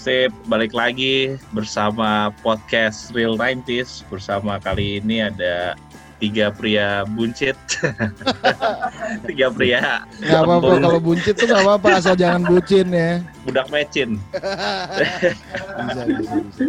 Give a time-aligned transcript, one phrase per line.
[0.00, 5.76] Sip balik lagi bersama podcast Real 90s bersama kali ini ada
[6.16, 7.52] tiga pria buncit,
[9.28, 13.20] tiga pria Gak apa-apa kalau buncit tuh gak apa-apa asal jangan bucin ya.
[13.44, 14.16] budak mecin.
[15.84, 16.64] Bisa, bisa, bisa.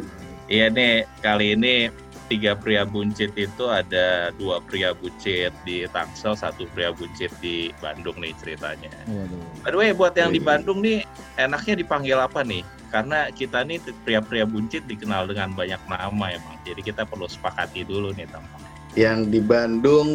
[0.52, 1.88] Iya nih kali ini
[2.32, 8.16] tiga pria buncit itu ada dua pria buncit di Tangsel, satu pria buncit di Bandung
[8.24, 8.88] nih ceritanya.
[9.04, 9.68] Waduh.
[9.68, 10.48] By the way, buat yang di Iya.
[10.48, 11.04] Bandung nih,
[11.36, 12.64] enaknya dipanggil apa nih?
[12.88, 16.56] Karena kita nih pria-pria buncit dikenal dengan banyak nama emang.
[16.64, 18.72] Jadi kita perlu sepakati dulu nih tampaknya.
[18.96, 20.10] Yang di Bandung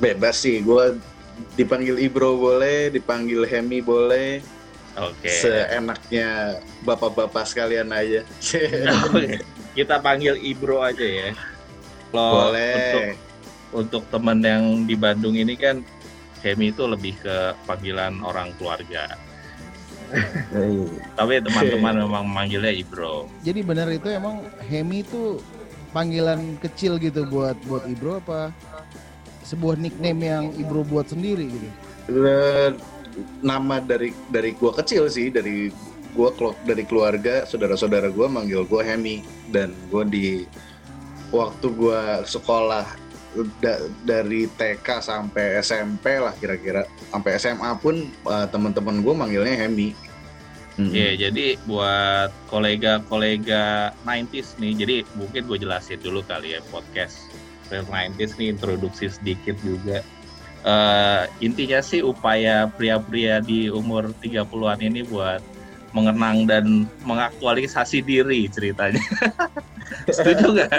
[0.00, 0.64] bebas sih.
[0.64, 0.96] Gue
[1.60, 4.40] dipanggil Ibro boleh, dipanggil Hemi boleh.
[4.96, 5.28] Oke.
[5.28, 8.24] Seenaknya bapak-bapak sekalian aja.
[9.12, 9.55] Oke.
[9.76, 11.30] Kita panggil Ibro aja ya.
[12.10, 13.12] Kalau untuk boleh.
[13.76, 15.84] untuk teman yang di Bandung ini kan
[16.40, 19.18] Hemi itu lebih ke panggilan orang keluarga.
[21.18, 23.28] Tapi teman-teman memang manggilnya Ibro.
[23.44, 25.42] Jadi benar itu emang Hemi itu
[25.90, 28.54] panggilan kecil gitu buat buat Ibro apa
[29.42, 31.68] sebuah nickname yang Ibro buat sendiri gitu.
[33.42, 35.72] Nama dari dari gua kecil sih, dari
[36.16, 39.20] gua kelu- dari keluarga, saudara-saudara gua manggil gua Hemi
[39.52, 40.48] dan gua di
[41.28, 42.88] waktu gua sekolah
[43.60, 49.92] da- dari TK sampai SMP lah kira-kira sampai SMA pun eh, teman-teman gua manggilnya Hemi.
[50.76, 57.32] Iya, jadi buat kolega-kolega 90s nih, jadi mungkin gue jelasin dulu kali ya podcast
[57.72, 60.04] Real 90s nih introduksi sedikit juga.
[60.68, 65.40] Eh, intinya sih upaya pria-pria di umur 30-an ini buat
[65.96, 69.00] mengenang dan mengaktualisasi diri ceritanya.
[70.12, 70.70] Setuju nggak?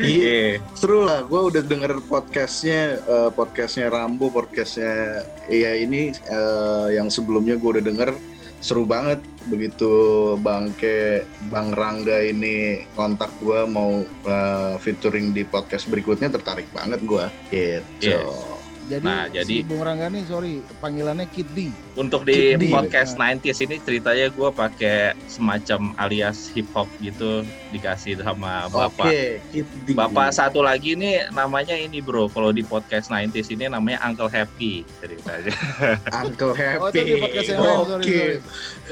[0.00, 0.58] Iya.
[0.72, 7.60] Seru lah, gue udah denger podcastnya, eh, podcastnya Rambo, podcastnya iya ini eh, yang sebelumnya
[7.60, 8.10] gue udah denger
[8.64, 9.20] seru banget.
[9.42, 9.90] Begitu
[10.38, 17.26] Bangke, Bang Rangga ini kontak gue mau eh, featuring di podcast berikutnya tertarik banget gue.
[17.50, 18.16] Gitu.
[18.16, 18.51] Iya.
[18.82, 21.70] Jadi, Nah, jadi- si Bung Rangga nih sorry panggilannya Kid D.
[21.94, 22.64] Untuk di Kid D.
[22.68, 29.38] podcast 90s ini ceritanya gue pakai semacam alias hip hop gitu dikasih sama bapak.
[29.48, 29.92] Kid D.
[29.92, 34.82] Bapak satu lagi nih namanya ini bro, kalau di podcast 90s ini namanya Uncle Happy
[34.98, 35.54] ceritanya.
[36.22, 36.78] Uncle Happy.
[36.78, 38.12] Oh itu di podcast yang lain sorry, Oke.
[38.12, 38.36] sorry.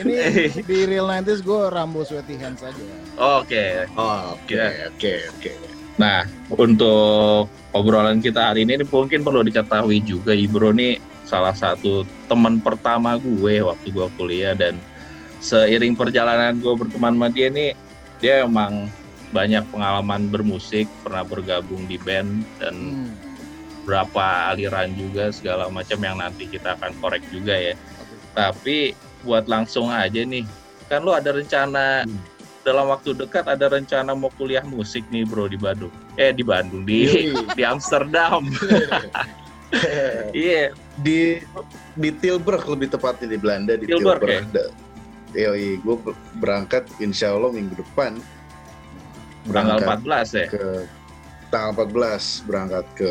[0.01, 0.15] Ini
[0.71, 2.85] di Real 90s gue Rambo Sweaty Hands aja.
[3.19, 4.87] Oke, Oh, Oke, Ya.
[4.87, 5.53] oke, oke.
[6.01, 10.97] Nah untuk obrolan kita hari ini, ini mungkin perlu diketahui juga Ibro nih
[11.29, 14.81] salah satu teman pertama gue waktu gue kuliah dan
[15.45, 17.77] seiring perjalanan gue berteman sama dia nih,
[18.19, 18.89] dia emang
[19.31, 23.13] banyak pengalaman bermusik, pernah bergabung di band dan Hmm.
[23.81, 27.75] berapa aliran juga segala macam yang nanti kita akan korek juga ya.
[28.37, 28.93] Tapi
[29.25, 30.45] buat langsung aja nih,
[30.87, 32.40] kan lu ada rencana Hmm.
[32.61, 35.93] Dalam waktu dekat ada rencana mau kuliah musik nih bro di Bandung.
[36.21, 38.45] Eh di Bandung di di Amsterdam.
[40.35, 41.39] Iya, di
[41.95, 44.51] di Tilburg lebih tepatnya di Belanda di Tilburg, Tilburg.
[44.51, 44.75] Da-
[45.31, 45.97] Yoi, gue
[46.43, 48.19] berangkat insya Allah minggu depan
[49.47, 50.47] tanggal berangkat 14 ya.
[50.51, 50.65] ke
[51.55, 53.11] tanggal 14 berangkat ke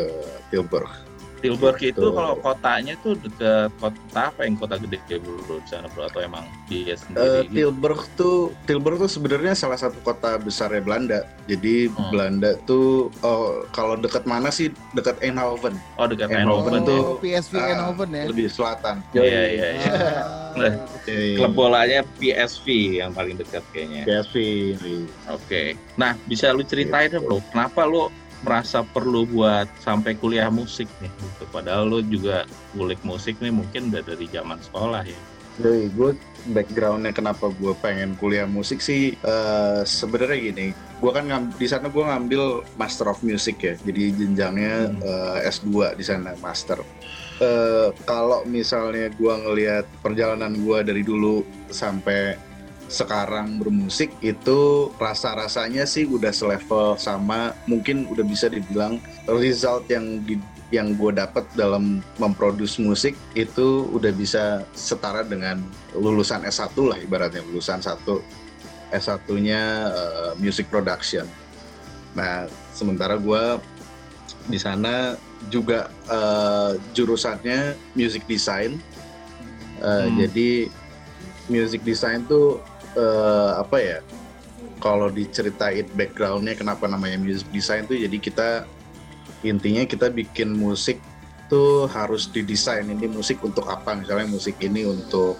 [0.52, 0.92] Tilburg.
[1.40, 2.08] Tilburg itu Gitu.
[2.10, 6.44] kalau kotanya tuh deket kota apa yang kota gede bro di sana bro atau emang
[6.66, 7.26] dia Eh, sendiri?
[7.42, 7.54] gitu?
[7.66, 11.18] Tilburg tuh Tilburg tuh sebenarnya salah satu kota besarnya Belanda.
[11.44, 12.10] Jadi Hmm.
[12.10, 12.88] Belanda tuh
[13.20, 13.40] oh,
[13.70, 17.18] kalau dekat mana sih dekat Eindhoven, Oh dekat Eindhoven Eindhoven tuh-.
[17.20, 18.24] PSV ah, Eindhoven ya.
[18.26, 18.96] lebih selatan.
[19.10, 19.92] Iya iya iya.
[20.50, 20.58] Ah,
[21.06, 21.36] Yoi.
[21.36, 22.66] Klub bolanya PSV
[22.98, 24.02] yang paling dekat kayaknya.
[24.04, 24.34] PSV.
[25.28, 25.78] Oke.
[25.94, 27.38] Nah, bisa lu ceritain deh, Bro.
[27.48, 31.12] Kenapa lu merasa perlu buat sampai kuliah musik nih?
[31.12, 31.44] Gitu.
[31.52, 35.20] Padahal lu juga ngulik musik nih mungkin udah dari zaman sekolah ya.
[35.60, 36.16] Jadi gue
[36.56, 42.00] backgroundnya kenapa gue pengen kuliah musik sih eh, sebenarnya gini, gue kan di sana gue
[42.00, 45.04] ngambil Master of Music ya, jadi jenjangnya Hmm.
[45.04, 46.80] eh, S2 di sana Master.
[47.40, 52.40] Eh, kalau misalnya gue ngelihat perjalanan gue dari dulu sampai
[52.90, 58.98] sekarang bermusik itu rasa-rasanya sih udah selevel sama mungkin udah bisa dibilang
[59.30, 60.34] result yang di
[60.74, 65.62] yang gue dapat dalam memproduksi musik itu udah bisa setara dengan
[65.94, 68.22] lulusan S1 lah ibaratnya lulusan satu
[68.90, 71.26] S1-nya eh, music production.
[72.14, 73.42] Nah, sementara gue
[74.50, 75.14] di sana
[75.50, 78.78] juga eh, jurusannya music design.
[79.78, 80.18] Eh, Hmm.
[80.22, 80.70] Jadi
[81.50, 82.62] music design tuh
[82.96, 83.98] eh, apa ya?
[84.80, 88.48] Kalau diceritain backgroundnya kenapa namanya music design tuh jadi kita
[89.44, 91.00] intinya kita bikin musik
[91.52, 95.36] tuh harus didesain ini musik untuk apa misalnya musik ini untuk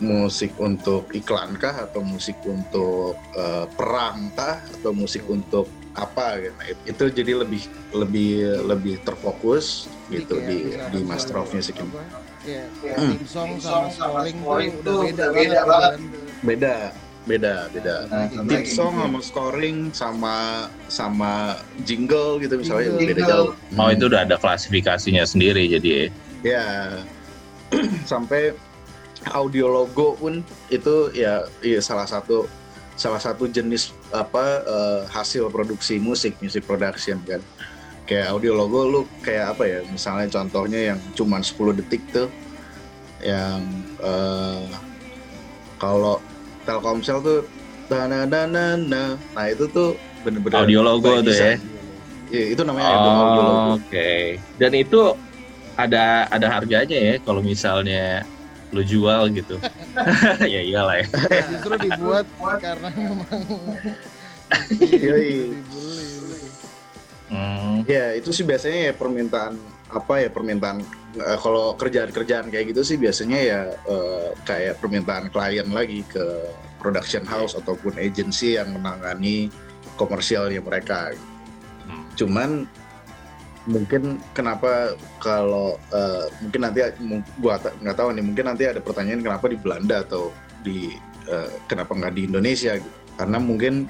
[0.00, 6.54] musik untuk iklan kah atau musik untuk uh, perang kah atau musik untuk apa gitu.
[6.56, 7.62] Nah, itu jadi lebih
[7.92, 8.32] lebih
[8.64, 11.92] lebih terfokus gitu di di Master of Music ini.
[12.40, 13.16] Kayak hmm.
[13.28, 15.92] song sama scoring tuh udah beda banget.
[16.40, 16.92] Beda
[17.28, 18.08] beda beda.
[18.08, 20.36] Nah, tip song sama scoring sama
[20.88, 21.32] sama
[21.84, 23.08] jingle gitu misalnya jingle.
[23.12, 23.50] beda jauh.
[23.76, 26.08] Oh itu udah ada klasifikasinya sendiri jadi
[26.40, 26.96] ya?
[28.10, 28.56] Sampai
[29.36, 30.40] audio logo pun
[30.72, 32.48] itu ya, ya salah satu
[32.96, 37.44] salah satu jenis apa uh, hasil produksi musik music production kan.
[38.08, 39.80] Kayak audio logo lu kayak apa ya?
[39.86, 42.32] Misalnya contohnya yang cuma 10 detik tuh
[43.20, 43.60] yang
[44.00, 44.64] uh,
[45.76, 46.18] kalau
[46.68, 47.40] Telkomsel tuh
[47.90, 48.78] dana dana
[49.34, 51.58] nah itu tuh bener-bener audio logo tuh ya
[52.30, 53.50] Iya, itu namanya oh, audio logo.
[53.50, 53.74] Oke.
[53.90, 54.22] Okay.
[54.54, 55.02] Dan itu
[55.74, 58.22] ada ada harganya ya kalau misalnya
[58.70, 59.58] lu jual gitu.
[60.54, 61.06] ya iyalah ya.
[61.50, 62.26] Justru dibuat
[62.62, 63.26] karena memang
[64.78, 65.46] iya, iya.
[67.30, 67.82] Hmm.
[67.86, 69.58] Ya itu sih biasanya ya permintaan
[69.90, 70.82] apa ya permintaan
[71.20, 76.24] uh, kalau kerjaan-kerjaan kayak gitu sih biasanya ya uh, kayak permintaan klien lagi ke
[76.80, 79.52] production house ataupun agency yang menangani
[80.00, 81.12] komersialnya mereka.
[81.84, 82.04] Hmm.
[82.16, 82.50] Cuman
[83.68, 86.80] mungkin kenapa kalau uh, mungkin nanti
[87.36, 90.32] gua nggak tahu nih mungkin nanti ada pertanyaan kenapa di Belanda atau
[90.64, 90.96] di
[91.28, 92.98] uh, kenapa nggak di Indonesia gitu.
[93.20, 93.84] Karena mungkin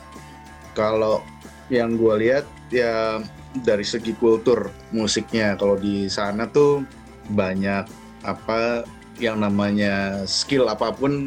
[0.75, 1.23] kalau
[1.71, 2.45] yang gue lihat
[2.75, 6.87] ya dari segi kultur musiknya kalau di sana tuh
[7.35, 7.87] banyak
[8.23, 8.87] apa
[9.19, 11.27] yang namanya skill apa pun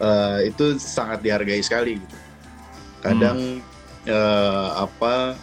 [0.00, 2.16] uh, itu sangat dihargai sekali gitu.
[3.04, 4.10] Kadang hmm.
[4.10, 5.36] uh, apa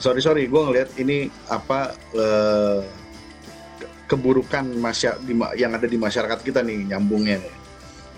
[0.00, 2.80] sorry sorry gue ngelihat ini apa uh,
[4.08, 5.20] keburukan masyarakat
[5.60, 7.54] yang ada di masyarakat kita nih nyambungnya nih.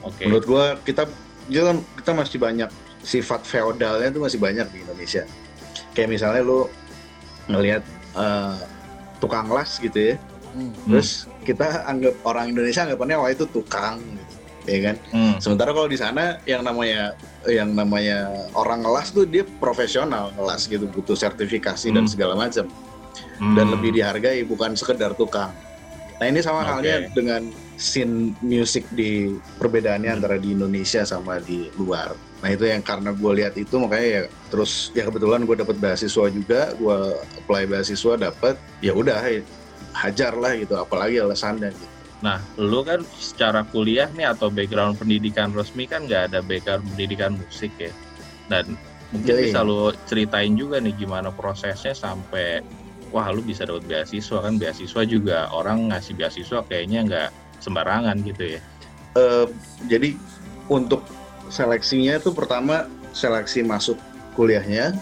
[0.06, 0.31] Okay.
[0.31, 1.05] Menurut gue kita
[1.50, 2.70] kita kita masih banyak
[3.02, 5.25] sifat feodalnya itu masih banyak di Indonesia
[5.94, 6.66] kayak misalnya lu
[7.50, 7.82] ngelihat
[8.14, 8.54] uh,
[9.19, 10.16] tukang las gitu ya
[10.56, 10.72] hmm.
[10.88, 14.34] terus kita anggap orang Indonesia anggapannya wah itu tukang gitu
[14.69, 15.34] ya kan hmm.
[15.42, 17.16] sementara kalau di sana yang namanya
[17.48, 21.96] yang namanya orang ngelas tuh dia profesional ngelas gitu butuh sertifikasi hmm.
[21.96, 22.69] dan segala macam
[23.40, 23.54] hmm.
[23.56, 25.50] dan lebih dihargai bukan sekedar tukang
[26.20, 26.69] nah ini sama okay.
[26.69, 27.43] halnya dengan
[27.81, 30.19] scene music di perbedaannya hmm.
[30.20, 34.22] antara di Indonesia sama di luar Nah itu yang karena gue lihat itu makanya ya
[34.48, 36.98] terus ya kebetulan gue dapat beasiswa juga, gue
[37.44, 39.20] apply beasiswa dapat, ya udah
[39.92, 41.88] hajar lah gitu, apalagi alasannya gitu.
[42.20, 47.37] Nah, lu kan secara kuliah nih atau background pendidikan resmi kan nggak ada background pendidikan
[47.37, 47.92] musik ya.
[48.52, 48.76] Dan
[49.08, 52.60] mungkin Jadi, bisa lu ceritain juga nih gimana prosesnya sampai
[53.10, 57.28] wah lu bisa dapat beasiswa kan beasiswa juga orang ngasih beasiswa kayaknya nggak
[57.64, 58.60] sembarangan gitu ya.
[59.16, 59.48] Uh,
[59.88, 60.14] jadi
[60.70, 61.02] untuk
[61.50, 63.99] seleksinya itu pertama seleksi masuk
[64.38, 64.94] kuliahnya,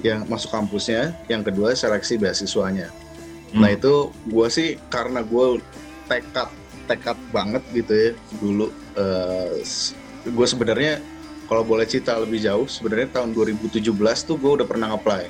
[0.00, 2.88] yang masuk kampusnya, yang kedua seleksi beasiswanya.
[3.52, 3.62] Hmm.
[3.62, 5.60] Nah itu gue sih karena gue
[6.08, 6.50] tekad
[6.88, 8.66] tekad banget gitu ya dulu.
[8.96, 10.98] Uh, eh, gue sebenarnya
[11.44, 13.84] kalau boleh cerita lebih jauh, sebenarnya tahun 2017
[14.24, 15.28] tuh gue udah pernah apply,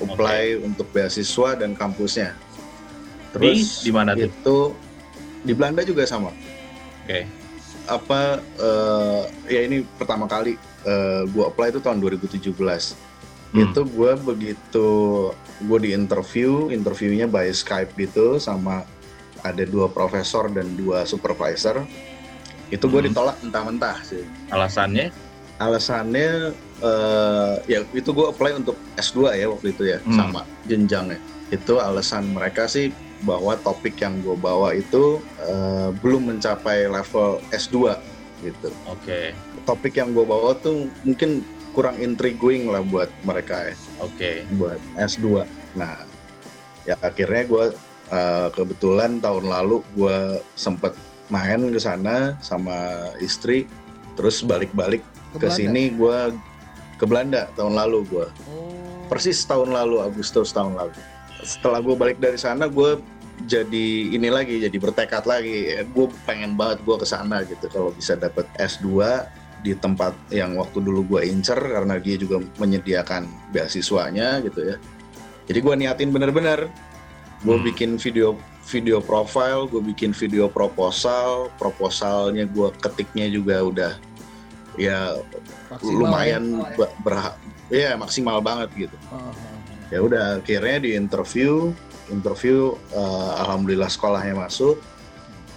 [0.00, 0.64] apply okay.
[0.64, 2.32] untuk beasiswa dan kampusnya.
[3.36, 4.32] Terus di, mana tuh?
[4.32, 4.58] Itu
[5.44, 6.32] di Belanda juga sama.
[6.32, 7.04] Oke.
[7.04, 7.45] Okay
[7.86, 13.62] apa uh, ya ini pertama kali uh, eh, gue apply itu tahun 2017 hmm.
[13.62, 14.88] itu gue begitu
[15.62, 18.82] gue di interview interviewnya by Skype gitu sama
[19.46, 21.86] ada dua profesor dan dua supervisor
[22.74, 23.08] itu gue hmm.
[23.14, 25.14] ditolak mentah-mentah sih alasannya
[25.62, 26.52] alasannya
[26.82, 30.16] uh, ya itu gue apply untuk S2 ya waktu itu ya hmm.
[30.18, 31.22] sama jenjangnya
[31.54, 32.90] itu alasan mereka sih
[33.24, 37.96] bahwa topik yang gue bawa itu uh, belum mencapai level S2
[38.44, 38.68] gitu.
[38.90, 39.00] Oke.
[39.00, 39.26] Okay.
[39.64, 41.40] Topik yang gue bawa tuh mungkin
[41.72, 43.74] kurang intriguing lah buat mereka ya.
[44.04, 44.12] Oke.
[44.12, 44.36] Okay.
[44.60, 45.48] Buat S2.
[45.76, 46.04] Nah,
[46.84, 47.64] ya akhirnya gue
[48.12, 50.18] uh, kebetulan tahun lalu gue
[50.58, 50.92] sempet
[51.32, 53.66] main ke sana sama istri,
[54.14, 55.02] terus balik-balik
[55.40, 56.36] ke, sini gue
[57.00, 58.28] ke Belanda tahun lalu gue.
[58.52, 58.70] Oh.
[59.06, 63.00] Persis tahun lalu Agustus tahun lalu setelah gue balik dari sana gue
[63.44, 65.76] jadi ini lagi jadi bertekad lagi.
[65.76, 68.96] Ya, gue pengen banget gue ke sana gitu kalau bisa dapet S2
[69.60, 74.76] di tempat yang waktu dulu gue incer karena dia juga menyediakan beasiswanya gitu ya.
[75.52, 76.72] Jadi gue niatin bener-bener.
[77.44, 77.66] Gue hmm.
[77.68, 81.52] bikin video video profile gue bikin video proposal.
[81.60, 83.92] Proposalnya gue ketiknya juga udah
[84.80, 85.20] ya
[85.72, 86.42] maksimal lumayan
[86.76, 87.34] ya, berhak
[87.68, 88.96] ya maksimal banget gitu.
[89.12, 89.55] Uh -huh
[89.90, 91.70] ya udah akhirnya di interview
[92.10, 94.78] interview uh, alhamdulillah sekolahnya masuk.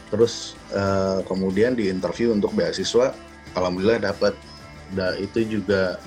[0.10, 3.14] Terus uh, kemudian di interview untuk beasiswa
[3.54, 4.34] alhamdulillah dapat
[4.98, 6.02] nah itu juga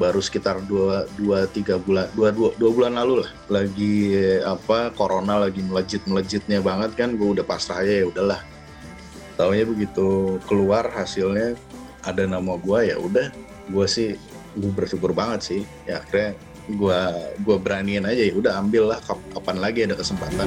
[0.00, 3.30] baru sekitar dua dua tiga bulan dua, dua dua bulan lalu lah.
[3.52, 8.40] Lagi apa corona lagi melejit melejitnya banget kan gue udah pasrah aja ya udahlah.
[9.36, 11.60] Tahunya begitu keluar hasilnya
[12.08, 13.28] ada nama gue ya udah.
[13.68, 14.16] Gue sih
[14.56, 15.60] gue bersyukur banget sih.
[15.84, 17.00] Ya akhirnya gue
[17.42, 19.00] gue beraniin aja ya udah ambil lah
[19.34, 20.46] kapan lagi ada kesempatan.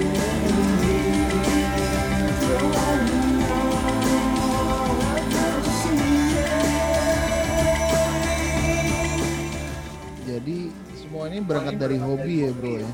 [11.16, 12.90] semua ini berangkat dari hobi ya bro ya?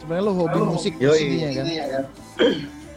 [0.00, 1.64] Sebenarnya lo hobi musik sininya kan?
[1.68, 2.48] Uh,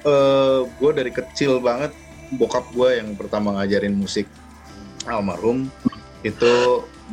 [0.08, 1.92] eh, gue dari kecil banget
[2.40, 4.24] bokap gue yang pertama ngajarin musik
[5.04, 5.68] almarhum
[6.24, 6.54] itu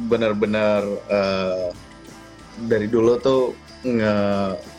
[0.07, 1.75] benar-benar uh,
[2.69, 4.17] dari dulu tuh nge,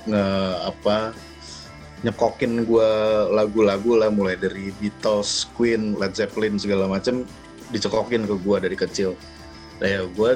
[0.10, 0.26] nge
[0.70, 1.16] apa
[2.02, 2.90] nyekokin gue
[3.30, 7.26] lagu-lagu lah mulai dari Beatles, Queen, Led Zeppelin segala macem
[7.70, 9.14] dicekokin ke gue dari kecil.
[9.80, 10.32] Nah ya gue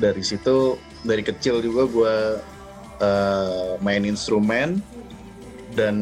[0.00, 2.14] dari situ dari kecil juga gue
[3.04, 4.80] uh, main instrumen
[5.76, 5.96] dan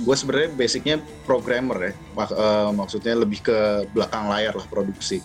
[0.00, 0.96] gue sebenarnya basicnya
[1.28, 5.20] programmer ya Mak uh, maksudnya lebih ke belakang layar lah produksi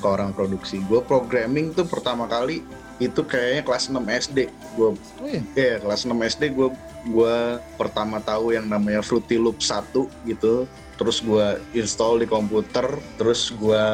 [0.00, 2.60] ke orang produksi gue programming tuh pertama kali
[3.00, 3.96] itu kayaknya kelas 6
[4.28, 4.38] SD
[4.76, 5.40] gue oh, iya?
[5.56, 6.68] yeah, kelas 6 SD gue
[7.08, 7.36] gue
[7.80, 10.68] pertama tahu yang namanya Fruity Loop 1 gitu.
[11.00, 12.84] Terus gue install di komputer
[13.16, 13.84] terus gue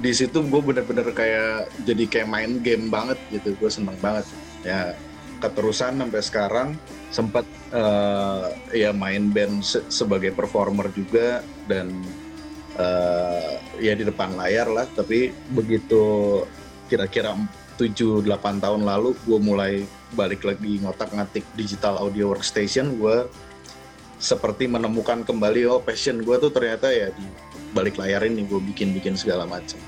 [0.00, 3.52] di situ gue bener-bener kayak jadi kayak main game banget gitu.
[3.60, 4.24] Gue seneng banget.
[4.64, 4.96] Ya
[5.44, 6.68] keterusan sampai sekarang
[7.12, 11.92] sempat uh, ya main band se sebagai performer juga dan
[12.80, 14.88] uh, ya di depan layar lah.
[14.88, 16.42] Tapi begitu
[16.88, 17.36] kira-kira
[17.78, 18.26] 7-8
[18.58, 19.72] tahun lalu gue mulai
[20.18, 23.30] balik lagi ngotak-ngatik digital audio workstation gue
[24.18, 27.24] seperti menemukan kembali oh passion gue tuh ternyata ya di
[27.70, 29.78] balik layar ini gue bikin-bikin segala macam.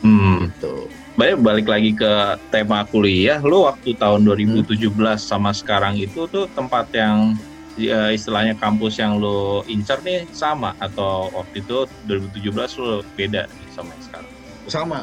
[0.00, 0.48] Hmm.
[0.50, 0.88] Gitu.
[1.14, 2.12] Baik balik lagi ke
[2.48, 5.20] tema kuliah, lo waktu tahun 2017 hmm.
[5.20, 7.36] sama sekarang itu tuh tempat yang
[7.76, 13.68] ya, istilahnya kampus yang lo incer nih sama atau waktu itu 2017 lo beda nih
[13.76, 14.30] sama yang sekarang?
[14.66, 15.00] Sama.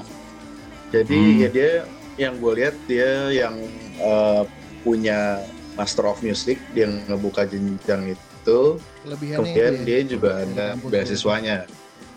[0.90, 1.40] Jadi hmm.
[1.46, 1.72] ya dia
[2.18, 3.56] yang gue lihat dia yang
[4.02, 4.44] uh,
[4.82, 5.46] punya
[5.78, 8.80] Master of Music dia ngebuka jenjang itu itu
[9.12, 11.68] kemudian ya, dia juga ada beasiswanya.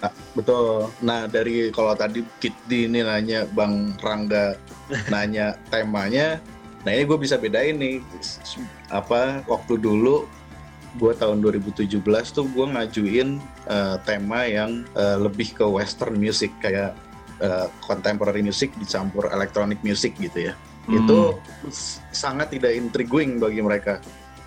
[0.01, 0.89] Nah, betul.
[1.03, 4.55] Nah dari kalau tadi Kitty ini nanya Bang Rangga
[5.13, 6.39] nanya temanya
[6.81, 8.01] nah ini gue bisa bedain nih.
[8.89, 10.25] Apa waktu dulu
[10.97, 12.01] gue tahun 2017
[12.33, 13.37] tuh gue ngajuin
[13.69, 16.97] uh, tema yang uh, lebih ke western music kayak
[17.43, 20.55] uh, contemporary music dicampur electronic music gitu ya
[20.87, 21.01] hmm.
[21.05, 21.19] itu
[22.15, 23.99] sangat tidak intriguing bagi mereka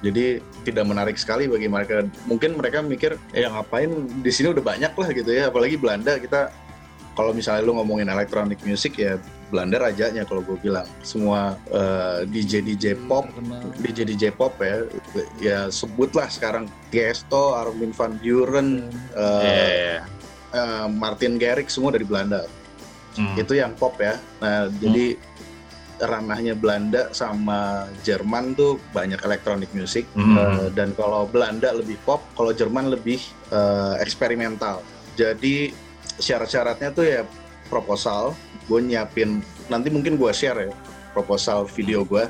[0.04, 2.04] jadi tidak menarik sekali bagi mereka.
[2.28, 3.88] Mungkin mereka mikir, eh ngapain
[4.20, 5.48] di sini udah banyak lah gitu ya.
[5.48, 6.52] Apalagi Belanda kita
[7.14, 9.22] kalau misalnya lu ngomongin electronic music ya
[9.54, 13.30] Belanda rajanya kalau gue bilang semua uh, eh, DJ DJ pop
[13.86, 14.90] DJ DJ pop ya
[15.38, 20.02] ya sebutlah sekarang Tiesto, Armin van Buuren, uh, yeah, yeah.
[20.54, 22.50] Uh, Martin Garrix semua dari Belanda
[23.18, 23.36] hmm.
[23.40, 24.78] itu yang pop ya nah hmm.
[24.80, 25.06] jadi
[26.04, 30.36] ranahnya Belanda sama Jerman tuh banyak electronic music mm.
[30.36, 34.84] uh, dan kalau Belanda lebih pop, kalau Jerman lebih uh, eksperimental.
[35.16, 35.72] Jadi
[36.20, 37.22] syarat-syaratnya tuh ya
[37.72, 38.36] proposal,
[38.68, 39.40] gue nyiapin
[39.72, 40.72] nanti mungkin gue share ya
[41.16, 42.28] proposal video gue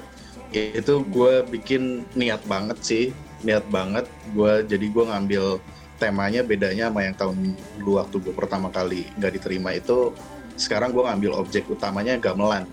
[0.54, 3.06] itu gue bikin niat banget sih
[3.42, 4.06] niat banget
[4.38, 5.44] gue jadi gue ngambil
[5.98, 7.38] temanya bedanya sama yang tahun
[7.82, 10.14] dulu waktu gue pertama kali nggak diterima itu
[10.56, 12.68] sekarang gue ngambil objek utamanya gamelan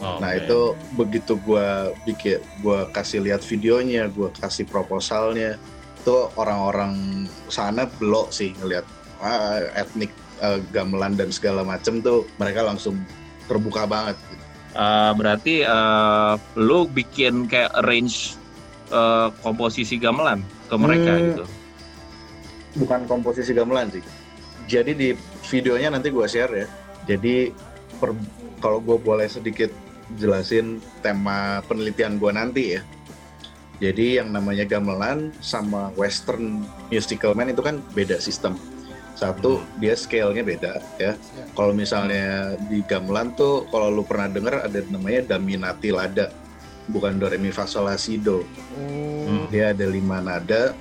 [0.00, 0.48] Oh, nah okay.
[0.48, 0.60] itu
[0.96, 5.60] begitu gue bikin, gue kasih lihat videonya, gue kasih proposalnya,
[6.00, 8.88] itu orang-orang sana belok sih ngelihat
[9.20, 10.08] ah, etnik
[10.40, 12.96] uh, gamelan dan segala macem tuh mereka langsung
[13.44, 14.16] terbuka banget.
[14.72, 18.40] Uh, berarti uh, lu bikin kayak range
[18.88, 20.40] uh, komposisi gamelan
[20.72, 21.44] ke mereka hmm, gitu?
[22.80, 24.00] Bukan komposisi gamelan sih.
[24.64, 25.08] Jadi di
[25.52, 26.66] videonya nanti gue share ya.
[27.08, 27.52] Jadi
[28.60, 29.72] kalau gue boleh sedikit
[30.18, 32.82] jelasin tema penelitian gue nanti ya.
[33.80, 38.60] Jadi yang namanya gamelan sama western musical man itu kan beda sistem.
[39.16, 39.80] Satu hmm.
[39.80, 41.12] dia scale-nya beda ya.
[41.16, 41.44] ya.
[41.56, 46.28] Kalau misalnya di gamelan tuh kalau lu pernah dengar ada namanya daminati lada,
[46.92, 48.44] bukan do re mi fa sol la si do.
[48.76, 49.48] Hmm.
[49.48, 50.76] Dia ada lima nada.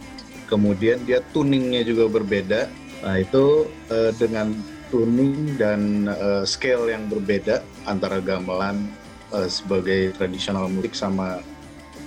[0.51, 2.67] Kemudian dia tuningnya juga berbeda.
[2.99, 4.51] Nah itu uh, dengan
[4.89, 8.89] tuning dan uh, scale yang berbeda antara gamelan
[9.33, 11.41] uh, sebagai tradisional musik sama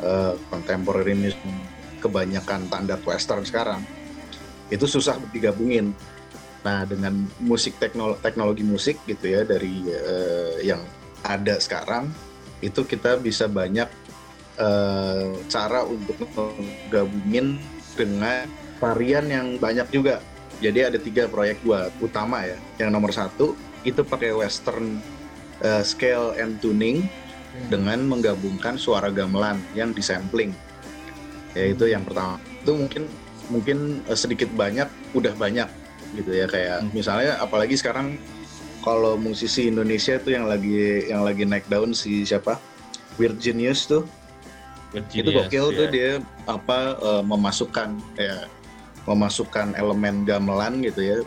[0.03, 1.39] uh, contemporary music
[2.03, 3.81] kebanyakan standar western sekarang
[4.73, 5.93] itu susah digabungin.
[6.63, 10.81] Nah, dengan musik teknologi, teknologi musik gitu ya dari uh, yang
[11.23, 12.09] ada sekarang
[12.63, 13.91] itu kita bisa banyak
[14.57, 17.59] uh, cara untuk menggabungin
[17.99, 18.47] dengan
[18.79, 20.23] varian yang banyak juga.
[20.63, 22.57] Jadi ada tiga proyek gua utama ya.
[22.79, 25.03] Yang nomor satu itu pakai western
[25.67, 27.69] uh, scale and tuning hmm.
[27.69, 30.55] dengan menggabungkan suara gamelan yang disampling.
[31.59, 32.39] Yaitu yang pertama.
[32.63, 33.11] Itu mungkin
[33.51, 35.67] mungkin uh, sedikit banyak udah banyak
[36.13, 36.93] gitu ya kayak hmm.
[36.93, 38.21] misalnya apalagi sekarang
[38.85, 42.59] kalau musisi Indonesia tuh yang lagi yang lagi naik daun si siapa
[43.17, 44.05] Weird Genius tuh
[44.93, 45.79] Weird Genius, itu gokil yeah.
[45.79, 45.95] tuh iya.
[45.95, 46.11] dia
[46.45, 48.51] apa uh, memasukkan kayak
[49.09, 51.19] memasukkan elemen gamelan gitu ya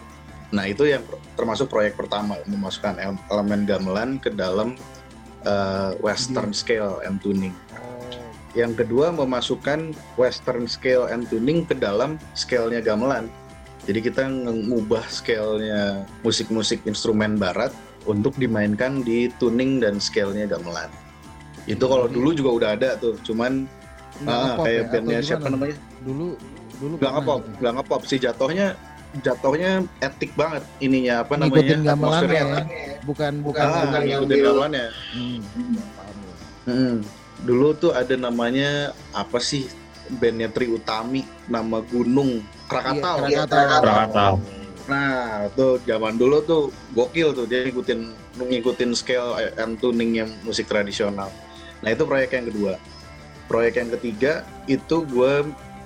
[0.53, 1.03] nah itu yang
[1.36, 2.96] termasuk proyek pertama memasukkan
[3.27, 4.77] elemen gamelan ke dalam
[5.44, 6.60] uh, western yeah.
[6.60, 8.08] scale and tuning oh.
[8.53, 13.27] yang kedua memasukkan western scale and tuning ke dalam scale-nya gamelan
[13.86, 17.70] jadi kita mengubah scale-nya musik-musik instrumen barat
[18.10, 20.89] untuk dimainkan di tuning dan scale-nya gamelan.
[21.70, 23.70] Itu kalau dulu juga udah ada tuh, cuman
[24.25, 24.89] ah, kayak ya?
[24.89, 25.77] bandnya siapa namanya?
[26.01, 26.34] Dulu
[26.77, 27.58] dulu nggak ngepop, gitu?
[27.62, 28.67] nggak ngepop sih jatuhnya
[29.24, 29.72] jatuhnya
[30.03, 31.55] etik banget ininya apa namanya?
[31.55, 32.44] Ngikutin gamelan ya,
[33.08, 34.88] bukan bukan ah, bukan ngikutin gamelannya.
[35.15, 35.39] Hmm.
[36.65, 36.96] Hmm.
[37.46, 39.70] Dulu tuh ada namanya apa sih
[40.20, 43.29] bandnya Tri Utami nama Gunung Krakatau.
[43.29, 43.84] Iya, Krakatau.
[43.84, 44.34] Krakatau.
[44.86, 46.63] Nah, tuh zaman dulu tuh
[46.94, 51.29] gokil tuh dia ngikutin ngikutin scale and tuning yang musik tradisional.
[51.82, 52.74] Nah, itu proyek yang kedua.
[53.46, 55.46] Proyek yang ketiga itu gue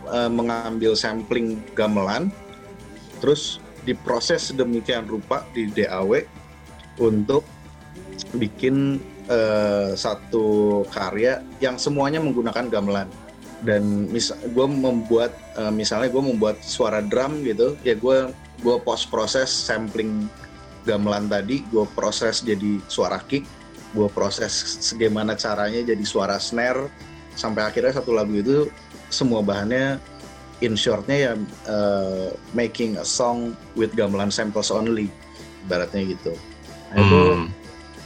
[0.10, 2.34] uh, mengambil sampling gamelan
[3.20, 6.24] terus diproses sedemikian rupa di DAW
[7.00, 7.48] untuk
[8.36, 9.00] bikin
[9.32, 13.10] uh, satu karya yang semuanya menggunakan gamelan.
[13.60, 18.32] Dan mis gue membuat uh, misalnya gue membuat suara drum gitu ya gue
[18.63, 20.32] gue post proses sampling
[20.88, 23.43] gamelan tadi gue proses jadi suara kick
[23.91, 26.88] gue proses bagaimana caranya jadi suara snare
[27.36, 28.72] sampai akhirnya satu lagu itu
[29.10, 29.98] semua bahannya
[30.60, 31.34] in shortnya ya
[31.67, 35.08] uh, making a song with gamelan samples only
[35.67, 36.34] baratnya gitu.
[36.91, 37.48] Nah, itu hmm.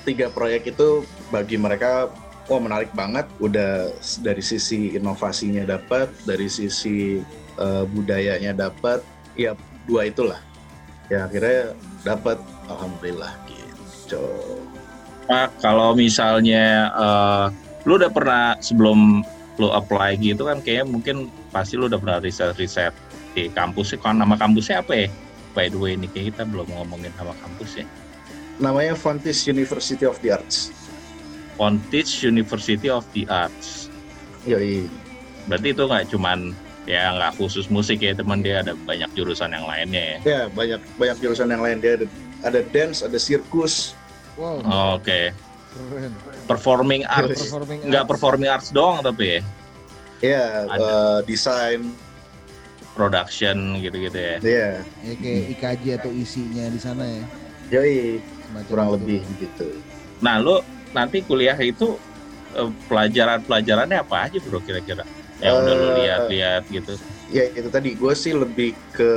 [0.06, 2.10] tiga proyek itu bagi mereka
[2.50, 3.26] oh menarik banget.
[3.42, 3.90] Udah
[4.22, 7.22] dari sisi inovasinya dapat dari sisi
[7.58, 9.02] uh, budayanya dapat
[9.34, 9.58] ya
[9.90, 10.40] dua itulah.
[11.10, 11.74] Ya akhirnya
[12.06, 12.38] dapat
[12.70, 14.24] alhamdulillah gitu.
[15.26, 17.46] Pak kalau misalnya uh,
[17.88, 19.24] lu udah pernah sebelum
[19.62, 22.94] lu apply gitu kan kayak mungkin pasti lu udah pernah riset-riset
[23.38, 25.08] di kampusnya kan nama kampusnya apa ya
[25.54, 27.86] by the way ini kayak kita belum ngomongin nama kampusnya
[28.58, 30.74] namanya Fontis University of the Arts
[31.58, 33.90] Pontisch University of the Arts.
[34.50, 34.90] Yoi.
[35.46, 36.52] Berarti itu nggak cuman
[36.84, 40.18] ya nggak khusus musik ya teman dia ada banyak jurusan yang lainnya ya.
[40.26, 42.08] Ya banyak banyak jurusan yang lain dia ada,
[42.44, 43.94] ada dance, ada sirkus.
[44.36, 44.66] Wow.
[44.66, 45.06] Oh, Oke.
[45.06, 45.26] Okay.
[46.46, 48.12] Performing arts, performing nggak arts.
[48.14, 49.42] performing arts doang tapi ya.
[50.24, 51.92] Iya, uh, desain,
[52.96, 54.36] production gitu-gitu ya.
[54.40, 54.70] Iya.
[55.04, 57.24] Ya, kayak IKJ atau isinya di sana ya.
[57.74, 58.22] Yoi,
[58.70, 58.96] kurang itu.
[59.02, 59.68] lebih gitu.
[60.24, 60.62] Nah, lu
[60.94, 61.98] nanti kuliah itu
[62.56, 65.04] uh, pelajaran-pelajarannya apa aja bro kira-kira
[65.44, 66.94] yang udah lo lihat-lihat gitu.
[67.34, 68.00] ya itu tadi.
[68.00, 69.12] Gue sih lebih ke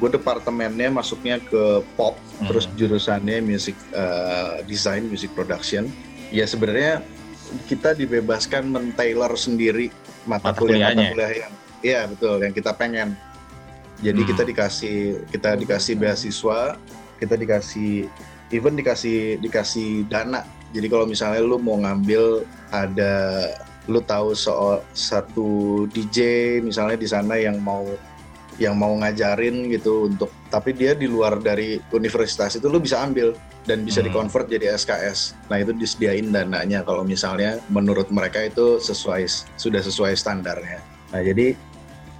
[0.00, 2.48] gue departemennya masuknya ke pop hmm.
[2.48, 5.92] terus jurusannya music uh, design music production.
[6.32, 7.04] Ya sebenarnya
[7.68, 9.92] kita dibebaskan men-tailor sendiri
[10.24, 11.52] mata, mata kuliah mata kuliah yang
[11.84, 13.12] iya betul yang kita pengen.
[14.00, 14.28] Jadi hmm.
[14.32, 14.96] kita dikasih
[15.28, 16.80] kita dikasih beasiswa
[17.20, 18.08] kita dikasih
[18.48, 20.40] even dikasih dikasih dana.
[20.72, 23.44] Jadi kalau misalnya lu mau ngambil ada
[23.90, 27.82] lu tahu soal satu DJ misalnya di sana yang mau
[28.60, 33.34] yang mau ngajarin gitu untuk tapi dia di luar dari universitas itu lu bisa ambil
[33.64, 34.12] dan bisa hmm.
[34.12, 35.36] dikonvert jadi SKS.
[35.48, 39.26] Nah itu disediain dananya kalau misalnya menurut mereka itu sesuai
[39.56, 40.80] sudah sesuai standarnya.
[41.10, 41.56] Nah jadi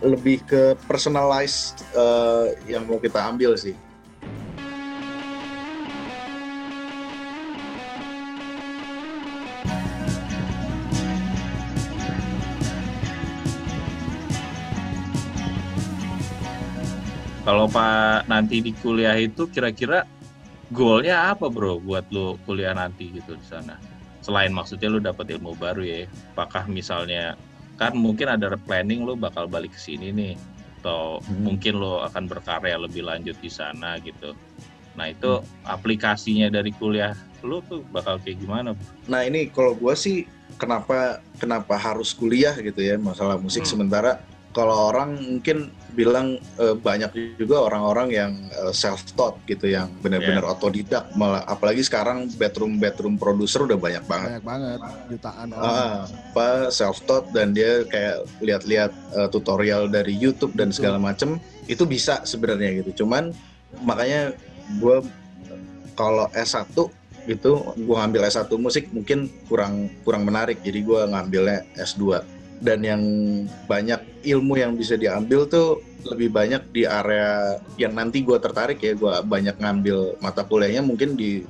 [0.01, 3.77] lebih ke personalized uh, yang mau kita ambil sih.
[17.51, 20.07] Kalau Pak nanti di kuliah itu kira-kira
[20.71, 23.75] goalnya apa bro buat lo kuliah nanti gitu di sana?
[24.23, 27.35] Selain maksudnya lo dapat ilmu baru ya, apakah misalnya
[27.75, 30.39] kan mungkin ada planning lo bakal balik ke sini nih,
[30.79, 31.43] atau hmm.
[31.43, 34.31] mungkin lo akan berkarya lebih lanjut di sana gitu.
[34.95, 35.67] Nah itu hmm.
[35.67, 38.79] aplikasinya dari kuliah lo tuh bakal kayak gimana?
[39.11, 40.23] Nah ini kalau gue sih
[40.55, 43.71] kenapa kenapa harus kuliah gitu ya masalah musik hmm.
[43.75, 49.91] sementara kalau orang mungkin bilang uh, banyak juga orang-orang yang uh, self taught gitu yang
[50.03, 50.53] benar-benar yeah.
[50.55, 51.05] otodidak.
[51.15, 54.43] Malah apalagi sekarang bedroom bedroom produser udah banyak banget.
[54.43, 54.79] Banyak banget
[55.11, 55.71] jutaan orang.
[55.71, 56.01] Uh,
[56.35, 61.39] apa self taught dan dia kayak lihat-lihat uh, tutorial dari YouTube dan segala macem
[61.71, 63.07] itu bisa sebenarnya gitu.
[63.07, 63.31] Cuman
[63.87, 64.35] makanya
[64.83, 64.99] gue
[65.95, 66.75] kalau S1
[67.31, 70.59] itu gue ngambil S1 musik mungkin kurang kurang menarik.
[70.67, 73.03] Jadi gue ngambilnya S2 dan yang
[73.65, 78.97] banyak ilmu yang bisa diambil tuh lebih banyak di area yang nanti gue tertarik ya
[78.97, 81.45] gue banyak ngambil mata kuliahnya mungkin di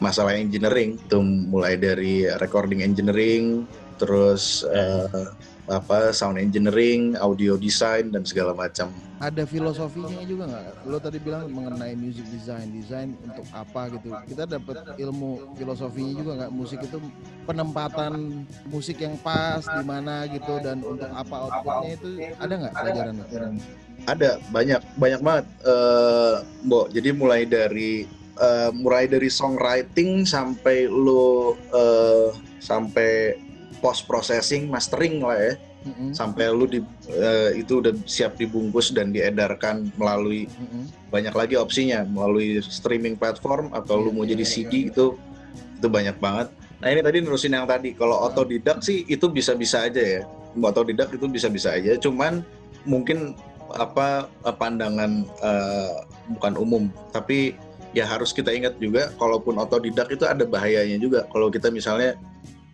[0.00, 3.68] masalah engineering tuh mulai dari recording engineering
[4.00, 5.28] terus uh,
[5.70, 8.90] apa sound engineering, audio design dan segala macam.
[9.22, 10.64] Ada filosofinya juga nggak?
[10.88, 14.10] Lo tadi bilang mengenai music design, design untuk apa gitu.
[14.26, 16.50] Kita dapat ilmu filosofinya juga nggak?
[16.50, 16.98] Musik itu
[17.46, 23.14] penempatan musik yang pas di mana gitu dan untuk apa outputnya itu ada nggak pelajaran
[23.14, 23.36] itu?
[24.08, 26.40] Ada banyak banyak banget, uh.
[26.90, 28.08] Jadi mulai dari
[28.40, 33.36] uh, mulai dari songwriting sampai lo uh, sampai
[33.80, 35.54] post processing mastering lah ya.
[35.80, 36.12] Mm-hmm.
[36.12, 41.08] sampai lu di uh, itu udah siap dibungkus dan diedarkan melalui mm-hmm.
[41.08, 42.04] banyak lagi opsinya.
[42.04, 44.90] Melalui streaming platform atau yeah, lu mau yeah, jadi yeah, CD yeah.
[44.92, 45.04] itu
[45.80, 46.52] itu banyak banget.
[46.84, 47.96] Nah ini tadi nerusin yang tadi.
[47.96, 50.22] Kalau otodidak sih itu bisa-bisa aja ya.
[50.60, 51.96] Otodidak itu bisa-bisa aja.
[51.96, 52.44] Cuman
[52.84, 53.32] mungkin
[53.72, 54.28] apa
[54.60, 56.04] pandangan uh,
[56.36, 56.84] bukan umum.
[57.12, 57.56] Tapi
[57.96, 61.24] ya harus kita ingat juga kalaupun otodidak itu ada bahayanya juga.
[61.32, 62.20] Kalau kita misalnya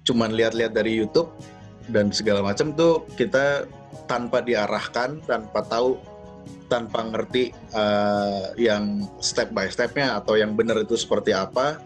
[0.07, 1.29] cuman lihat-lihat dari YouTube
[1.90, 3.66] dan segala macam tuh kita
[4.07, 5.99] tanpa diarahkan, tanpa tahu,
[6.71, 11.83] tanpa ngerti uh, yang step by stepnya atau yang benar itu seperti apa,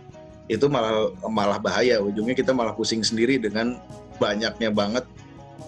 [0.52, 2.00] itu malah malah bahaya.
[2.00, 3.80] Ujungnya kita malah pusing sendiri dengan
[4.20, 5.04] banyaknya banget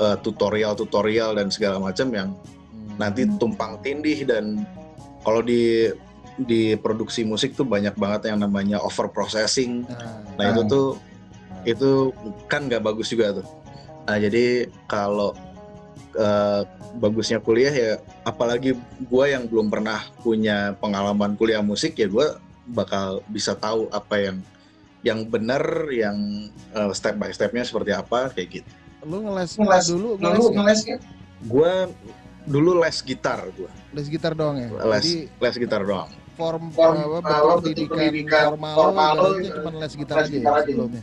[0.01, 3.01] uh, tutorial-tutorial dan segala macam yang hmm.
[3.01, 4.65] nanti tumpang tindih dan
[5.25, 5.89] kalau di
[6.41, 9.85] di produksi musik tuh banyak banget yang namanya over processing.
[9.85, 10.89] Nah, nah itu tuh
[11.63, 12.11] itu
[12.51, 13.47] kan nggak bagus juga tuh.
[14.07, 15.35] Nah jadi kalau
[16.19, 16.63] uh,
[16.99, 17.91] bagusnya kuliah ya,
[18.27, 22.27] apalagi gue yang belum pernah punya pengalaman kuliah musik ya gue
[22.73, 24.37] bakal bisa tahu apa yang
[25.03, 28.71] yang benar, yang uh, step by stepnya seperti apa kayak gitu.
[29.03, 30.99] Lu ngeles, ngeles dulu, ngeles, ngeles ya?
[31.43, 31.91] Gue
[32.47, 33.71] dulu les gitar gue.
[33.99, 34.71] Les gitar doang ya?
[34.71, 36.11] Les, Jadi, les gitar doang
[36.43, 40.63] form, form apa, bentuk pendidikan, pendidikan formal, formal cuma les gitar les aja gitar ya
[40.67, 41.03] sebelumnya.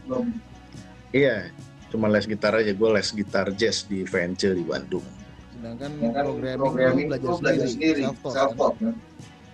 [1.10, 1.50] Iya,
[1.90, 2.70] cuma les gitar aja.
[2.70, 5.06] Gue les gitar jazz di Venture di Bandung.
[5.60, 8.76] Sedangkan programming, programming belajar, belajar sendiri, self-taught.
[8.80, 8.96] Kan?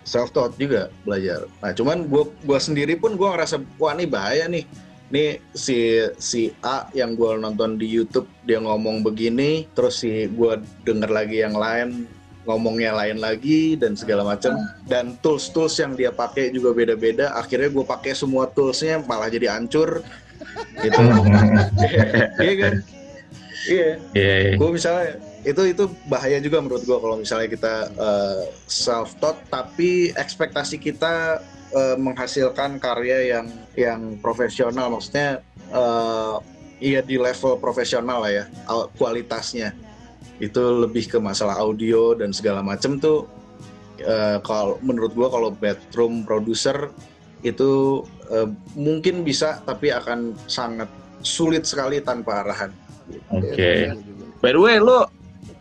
[0.06, 1.50] Self-taught juga belajar.
[1.65, 4.68] Nah, cuman gue gua sendiri pun gue ngerasa wah ini bahaya nih.
[5.10, 10.62] Nih si si A yang gue nonton di YouTube dia ngomong begini, terus si gue
[10.86, 12.06] denger lagi yang lain
[12.46, 14.54] ngomongnya lain lagi dan segala macam
[14.86, 19.58] dan tools tools yang dia pakai juga beda-beda akhirnya gue pakai semua toolsnya malah jadi
[19.58, 20.06] hancur
[20.84, 21.02] gitu.
[22.39, 22.74] Iya kan?
[23.65, 23.89] Iya.
[24.13, 24.56] Yeah, yeah.
[24.62, 29.38] gue misalnya itu itu bahaya juga menurut gue kalau misalnya kita uh, eh, self taught
[29.50, 31.41] tapi ekspektasi kita
[31.74, 34.89] uh, menghasilkan karya yang yang profesional.
[34.93, 36.41] Maksudnya uh,
[36.82, 38.45] iya di level profesional lah ya
[38.98, 39.74] kualitasnya.
[40.41, 43.30] Itu lebih ke masalah audio dan segala macam tuh
[44.04, 46.91] uh, kalau menurut gua kalau bedroom producer
[47.41, 50.88] itu uh, mungkin bisa tapi akan sangat
[51.26, 52.71] sulit sekali tanpa arahan.
[53.34, 53.52] Oke.
[53.54, 53.80] Okay.
[54.39, 55.10] By the way, lo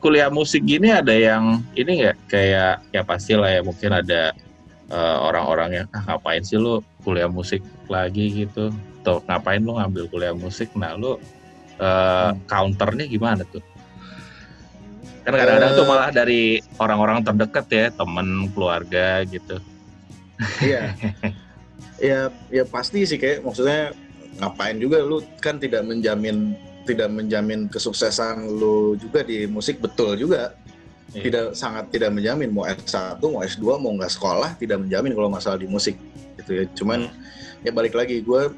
[0.05, 4.37] kuliah musik gini ada yang ini nggak kayak ya pastilah ya mungkin ada
[4.93, 8.69] uh, orang-orang yang ah, ngapain sih lo kuliah musik lagi gitu
[9.01, 12.45] atau ngapain lo ngambil kuliah musik nah lo uh, hmm.
[12.45, 13.65] counternya gimana tuh
[15.25, 19.57] kan kadang-kadang uh, tuh malah dari orang-orang terdekat ya temen keluarga gitu
[20.61, 20.93] iya
[21.99, 23.95] ya ya pasti sih kayak maksudnya
[24.43, 30.53] ngapain juga lu kan tidak menjamin tidak menjamin kesuksesan lu juga di musik betul juga
[31.15, 31.23] iya.
[31.23, 35.59] tidak sangat tidak menjamin mau S1 mau S2 mau nggak sekolah tidak menjamin kalau masalah
[35.59, 35.97] di musik
[36.43, 37.09] gitu ya cuman
[37.65, 38.53] ya balik lagi gue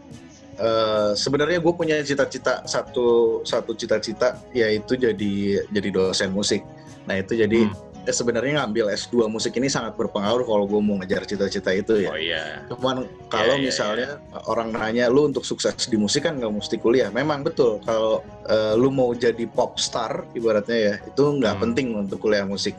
[0.56, 6.64] Uh, sebenarnya gue punya cita-cita satu satu cita-cita yaitu jadi jadi dosen musik.
[7.04, 7.85] Nah itu jadi hmm.
[8.06, 12.10] Eh, sebenarnya ngambil S2 musik ini sangat berpengaruh kalau gue mau ngejar cita-cita itu ya.
[12.14, 12.44] Oh iya.
[12.70, 14.42] Cuman kalau yeah, yeah, misalnya yeah.
[14.46, 17.10] orang nanya lu untuk sukses di musik kan nggak mesti kuliah.
[17.10, 21.62] Memang betul kalau uh, lu mau jadi pop star ibaratnya ya itu nggak hmm.
[21.66, 22.78] penting untuk kuliah musik.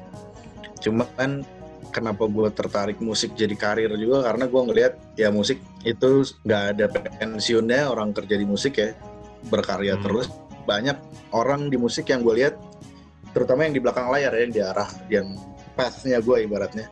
[0.79, 1.43] Cuman
[1.91, 6.85] kenapa gue tertarik musik jadi karir juga karena gue ngelihat ya musik itu nggak ada
[7.17, 8.93] pensiunnya orang kerja di musik ya
[9.49, 10.03] berkarya hmm.
[10.05, 10.27] terus
[10.67, 10.99] banyak
[11.31, 12.59] orang di musik yang gue lihat
[13.37, 15.27] terutama yang di belakang layar ya yang di arah yang
[15.77, 16.89] pathnya gue ibaratnya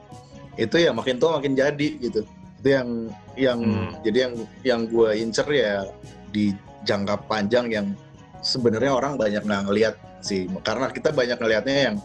[0.61, 2.21] itu ya makin tua makin jadi gitu
[2.61, 2.89] itu yang
[3.33, 3.89] yang Hmm.
[4.05, 5.89] jadi yang yang gue incer ya
[6.29, 6.53] di
[6.85, 7.87] jangka panjang yang
[8.45, 11.97] sebenarnya orang banyak nggak ngelihat sih karena kita banyak ngelihatnya yang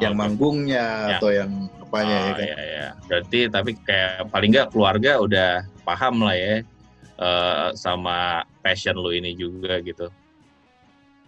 [0.00, 0.20] yang Oke.
[0.24, 1.16] manggungnya Ya.
[1.20, 1.50] atau yang
[1.84, 2.86] apanya ya Oh, kan iya, iya.
[3.06, 5.50] Berarti tapi kayak paling nggak keluarga udah
[5.84, 6.64] paham lah ya
[7.12, 10.08] eh, sama passion lu ini juga gitu.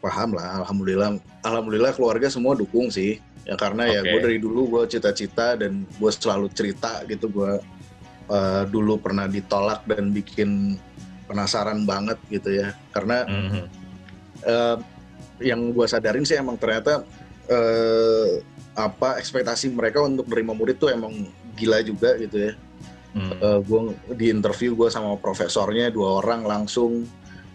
[0.04, 3.16] Paham lah alhamdulillah alhamdulillah keluarga semua dukung sih
[3.48, 4.10] ya karena ya Oke.
[4.12, 7.52] gue dari dulu gue cita-cita dan gue selalu cerita gitu gue
[8.28, 10.76] eh, dulu pernah ditolak dan bikin
[11.24, 13.64] penasaran banget gitu ya karena Mhm.
[14.44, 14.76] eh,
[15.40, 17.00] yang gue sadarin sih emang ternyata
[17.48, 18.44] eh,
[18.76, 21.12] apa ekspektasi mereka untuk menerima murid tuh emang
[21.56, 22.54] gila juga gitu ya
[23.14, 23.30] Hmm.
[23.30, 23.80] Eh, gue
[24.18, 27.06] di interview gue sama profesornya dua orang langsung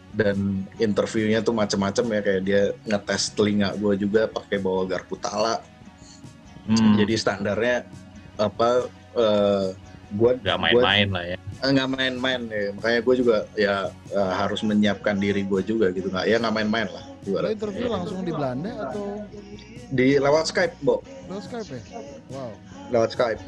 [0.10, 0.38] dan
[0.78, 5.62] interviewnya tuh macem-macem ya kayak dia ngetes telinga gue juga pakai bawa garpu tala
[6.70, 6.94] Hmm.
[7.02, 7.82] jadi standarnya
[8.38, 8.86] apa
[9.18, 9.74] eh
[10.10, 11.38] gue nggak main-main lah ya.
[11.66, 13.76] nggak main-main ya makanya gue juga ya
[14.10, 17.58] eh, harus menyiapkan diri gue juga gitu nggak ya nggak main-main lah Lo ibarat.
[17.58, 19.26] interview langsung di Belanda atau
[19.90, 21.82] di lewat Skype Bo lewat Skype ya?
[22.30, 22.52] Wow.
[22.94, 23.42] lewat Skype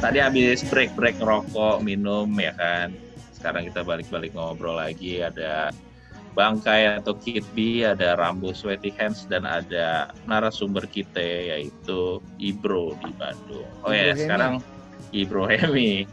[0.00, 2.88] Tadi habis break-break rokok, minum ya kan.
[3.36, 5.20] Sekarang kita balik-balik ngobrol lagi.
[5.20, 5.68] Ada
[6.32, 13.12] Bangkai atau Kid B, ada Rambo Sweaty Hands, dan ada narasumber kita yaitu Ibro di
[13.12, 13.68] Bandung.
[13.84, 14.24] Oh ya, Hemi.
[14.24, 14.54] sekarang
[15.12, 16.08] Ibro Hemi.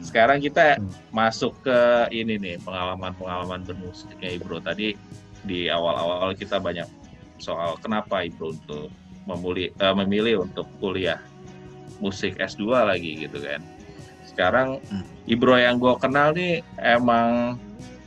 [0.00, 0.88] Sekarang kita Hmm.
[1.12, 4.64] masuk ke ini nih, pengalaman-pengalaman bermusiknya Ibro.
[4.64, 4.96] Tadi
[5.44, 6.88] di awal-awal kita banyak
[7.36, 8.88] soal kenapa Ibro untuk
[9.28, 11.20] memuli- eh, memilih untuk kuliah
[11.98, 13.60] musik S2 lagi gitu kan.
[14.24, 15.04] Sekarang Hmm.
[15.26, 17.58] Ibro yang gue kenal nih emang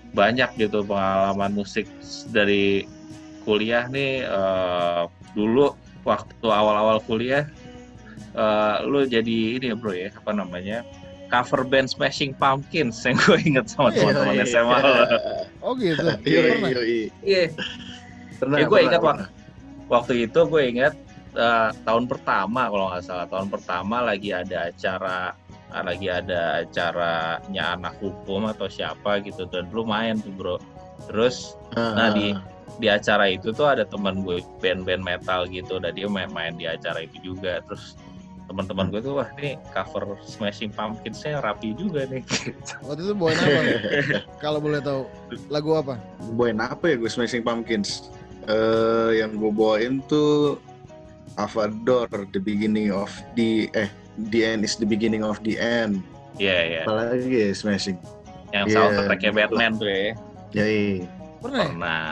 [0.09, 1.85] banyak gitu pengalaman musik
[2.27, 2.87] dari
[3.43, 7.43] kuliah nih eh, dulu waktu awal-awal kuliah
[8.31, 10.81] eh, lu jadi ini ya bro ya apa namanya
[11.27, 14.81] cover band Smashing Pumpkins yang gue inget sama Iya, teman-teman Iya, SMA iya.
[14.81, 14.93] lo.
[15.65, 16.07] Oh gitu.
[16.23, 16.69] Iya, Pernah?
[16.71, 17.07] iya, iya.
[17.21, 17.43] Iya,
[18.39, 19.27] Pernah, Ya, gue ingat pernah.
[19.87, 20.93] waktu itu gue ingat
[21.35, 23.27] eh, tahun pertama kalau nggak salah.
[23.27, 25.33] Tahun pertama lagi ada acara
[25.69, 29.45] ah, lagi ada acaranya anak hukum atau siapa gitu.
[29.45, 30.55] Dan lu main tuh bro.
[31.09, 31.53] Terus
[31.95, 32.35] Nah, di-
[32.79, 35.77] di acara itu tuh ada teman gue band-band metal gitu.
[35.77, 37.61] Dan dia main, main di acara itu juga.
[37.67, 37.93] Terus
[38.49, 42.25] teman-teman gue tuh wah ini cover Smashing Pumpkinsnya rapi juga nih.
[42.89, 43.59] Waktu itu bawain apa?
[43.61, 43.77] nih?
[44.41, 45.05] Kalau boleh tahu
[45.47, 46.01] lagu apa?
[46.33, 48.09] bawain apa ya gue Smashing Pumpkins?
[48.49, 50.57] Eh yang gue bawain tuh
[51.39, 53.07] Avador The Beginning of
[53.39, 53.87] the eh
[54.29, 56.03] The End is the Beginning of the End
[56.35, 57.97] Iya iya apalagi ya Smashing
[58.51, 59.39] yang Iya, soundtracknya gitu.
[59.39, 59.99] Batman tuh ya
[60.51, 61.07] ya iya.
[61.39, 61.69] Pernah ya?
[61.71, 62.03] pernah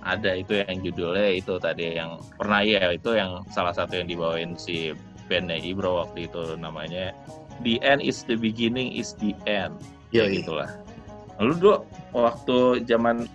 [0.00, 4.56] ada itu yang judulnya itu tadi yang pernah ya itu yang salah satu yang dibawain
[4.56, 4.96] si
[5.28, 7.12] bandnya Ibro waktu itu namanya
[7.60, 9.76] The End is the Beginning is the End
[10.10, 10.40] ya ya iya.
[10.40, 10.70] gitulah
[11.36, 11.76] lalu dulu
[12.16, 12.56] waktu
[12.88, 13.28] zaman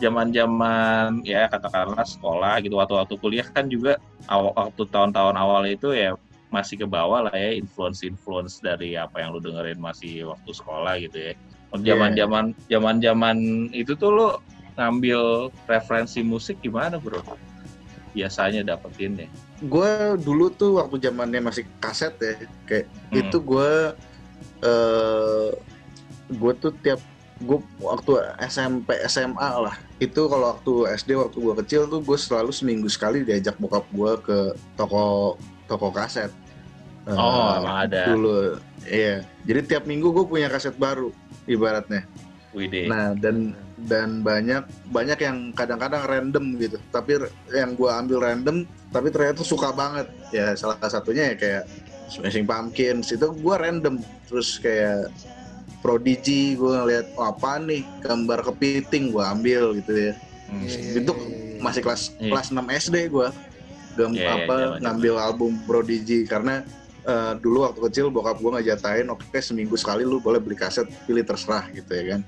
[0.00, 5.62] zaman zaman ya katakanlah sekolah gitu waktu waktu kuliah kan juga awal waktu tahun-tahun awal
[5.70, 6.18] itu ya
[6.50, 10.98] masih ke bawah lah ya influence influence dari apa yang lu dengerin masih waktu sekolah
[11.02, 11.34] gitu ya.
[11.74, 13.36] Zaman zaman zaman zaman
[13.74, 14.28] itu tuh lu
[14.78, 17.18] ngambil referensi musik gimana bro?
[18.14, 19.28] Biasanya dapetin ya
[19.64, 22.34] gue dulu tuh waktu zamannya masih kaset ya
[22.68, 23.20] kayak Hmm.
[23.22, 23.70] itu gue
[24.66, 25.48] eh
[26.34, 27.00] gue tuh tiap
[27.40, 28.12] gue waktu
[28.50, 33.24] SMP SMA lah itu kalau waktu SD waktu gue kecil tuh gue selalu seminggu sekali
[33.24, 34.38] diajak bokap gue ke
[34.76, 36.30] toko toko kaset.
[37.04, 38.08] Oh emang ada.
[38.08, 38.56] dulu.
[38.88, 39.24] Iya.
[39.44, 41.12] Jadi tiap minggu gue punya kaset baru
[41.44, 42.08] ibaratnya.
[42.54, 43.52] Wide Nah dan
[43.84, 44.62] dan banyak
[44.94, 46.78] banyak yang kadang-kadang random gitu.
[46.94, 48.62] Tapi yang gua ambil random
[48.94, 50.06] tapi ternyata suka banget.
[50.30, 51.64] Ya salah satunya ya kayak
[52.08, 53.10] Smashing Pumpkins.
[53.10, 53.98] Itu gua random.
[54.30, 55.10] Terus kayak
[55.84, 60.12] Prodigy gua ngeliat oh, apa nih gambar kepiting gua ambil gitu ya.
[60.48, 60.64] Hmm.
[60.64, 61.60] Iya, iya, Itu iya.
[61.60, 62.30] Masih kelas Iya.
[62.32, 63.28] kelas 6 SD gua.
[63.94, 64.80] Gam, iya, apa zaman-zaman.
[64.80, 66.64] ngambil album Prodigy karena
[67.04, 71.20] eh, dulu waktu kecil bokap gua ngejatahin oke seminggu sekali lu boleh beli kaset pilih
[71.20, 72.20] terserah gitu ya kan.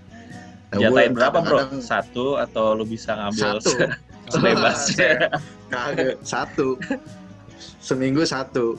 [0.66, 1.58] Nah, gua Jatain berapa bro?
[1.80, 3.72] Satu atau lu bisa ngambil satu
[4.36, 5.12] sebebasnya?
[5.72, 6.76] kagak satu
[7.80, 8.76] seminggu satu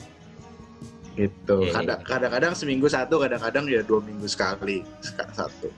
[1.18, 1.74] gitu Iya, iya.
[1.74, 5.68] kadang kadang-kadang seminggu satu kadang-kadang ya dua minggu sekali seka- satu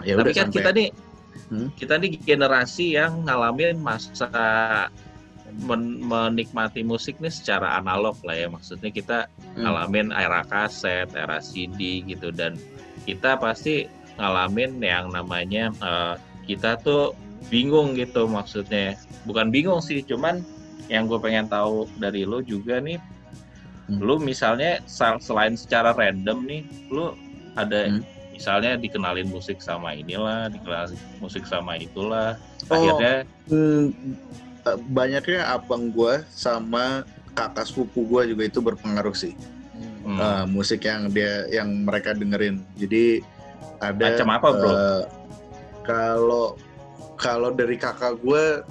[0.00, 0.88] ya Tapi udah kan sampai kita nih
[1.46, 1.68] Hmm?
[1.76, 4.26] kita nih generasi yang ngalamin masa
[5.54, 9.62] men- menikmati musik nih secara analog lah ya maksudnya kita Hmm.
[9.62, 12.56] ngalamin era kaset era CD gitu dan
[13.04, 13.84] kita pasti
[14.16, 17.12] ngalamin yang namanya eh, kita tuh
[17.46, 20.40] bingung gitu maksudnya bukan bingung sih cuman
[20.88, 22.96] yang gue pengen tahu dari lo juga nih
[23.86, 24.02] Hmm.
[24.02, 27.14] lu misalnya sel- selain secara random nih lu
[27.54, 28.02] ada Hmm.
[28.30, 32.34] misalnya dikenalin musik sama inilah dikenalin musik sama itulah
[32.66, 32.74] Oh.
[32.74, 33.94] akhirnya Hmm,
[34.90, 39.38] banyaknya abang gua sama kakak sepupu gua juga itu berpengaruh sih
[40.02, 43.22] hmm, Eh, musik yang dia yang mereka dengerin jadi
[43.78, 44.70] ada Macam apa, bro?
[44.72, 45.02] eh,
[45.82, 46.58] kalau
[47.14, 48.66] kalau dari kakak gua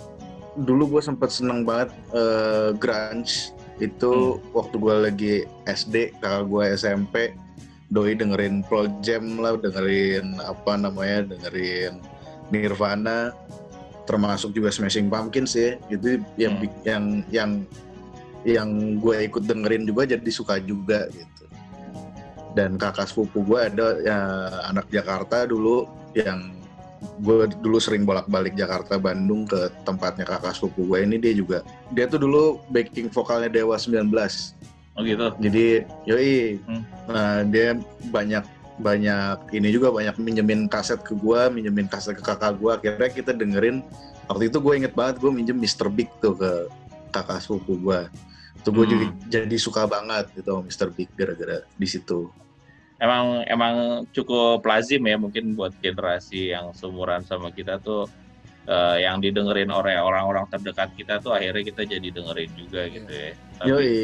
[0.55, 5.33] dulu gue sempet seneng banget eh, grunge itu waktu gue lagi
[5.67, 7.15] SD kakak gue SMP
[7.91, 11.99] doi dengerin Pearl Jam lah dengerin apa namanya dengerin
[12.49, 13.35] Nirvana
[14.05, 15.75] termasuk juga Smashing Pumpkins ya.
[15.89, 16.69] Itu yang Hmm.
[16.85, 17.51] yang yang
[18.45, 18.69] yang
[19.01, 21.45] gue ikut dengerin juga jadi suka juga gitu.
[22.55, 24.17] Dan kakak sepupu gue ada ya,
[24.71, 26.53] anak Jakarta dulu yang
[27.21, 32.09] gue dulu sering bolak-balik Jakarta Bandung ke tempatnya kakak sepupu gue ini dia juga dia
[32.09, 34.09] tuh dulu backing vokalnya Dewa 19
[34.95, 35.65] oh gitu jadi
[36.07, 36.83] yoi Hmm.
[37.07, 37.75] nah dia
[38.09, 38.43] banyak
[38.75, 43.31] banyak ini juga banyak minjemin kaset ke gua minjemin kaset ke kakak gua akhirnya kita
[43.31, 43.79] dengerin
[44.27, 45.87] waktu itu gue inget banget gue minjem Mr.
[45.87, 46.51] Big tuh ke
[47.15, 48.11] kakak sepupu gua
[48.67, 48.91] tuh gue Hmm.
[48.91, 49.05] jadi
[49.47, 50.91] jadi suka banget sama Mr.
[50.91, 52.27] Big gara-gara di situ
[53.01, 53.73] emang emang
[54.15, 58.07] cukup lazim ya mungkin buat generasi yang seumuran sama kita tuh
[58.65, 63.31] eh, yang didengerin oleh orang-orang terdekat kita tuh akhirnya kita jadi dengerin juga gitu ya.
[63.59, 63.95] Tapi, yoi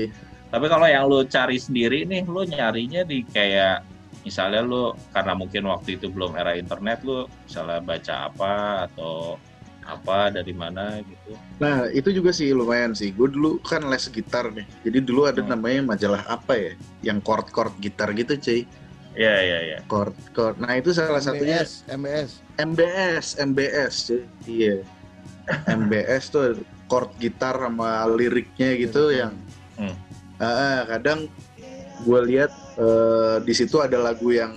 [0.52, 3.88] tapi kalau yang lu cari sendiri nih, lu nyarinya di kayak
[4.28, 8.54] misalnya lu karena mungkin waktu itu belum era internet lu misalnya baca apa
[8.92, 9.40] atau
[9.82, 11.34] apa dari mana gitu.
[11.58, 13.10] Nah itu juga sih lumayan sih.
[13.16, 14.68] Gue dulu kan les gitar nih.
[14.86, 15.56] Jadi dulu ada Hmm.
[15.58, 16.72] namanya majalah apa ya?
[17.02, 18.62] Yang chord-chord gitar gitu cuy.
[19.12, 19.78] Iya iya iya.
[19.86, 20.56] Chord chord.
[20.58, 22.30] Nah itu salah satunya MBS, MBS.
[22.58, 24.22] MBS, MBS cuy.
[24.46, 24.76] Iya.
[25.80, 26.46] MBS tuh
[26.86, 29.34] chord gitar sama liriknya gitu yang
[29.74, 29.96] Hmm.
[30.38, 31.26] Ah, ah, kadang
[32.02, 34.54] gue lihat eh, di situ ada lagu yang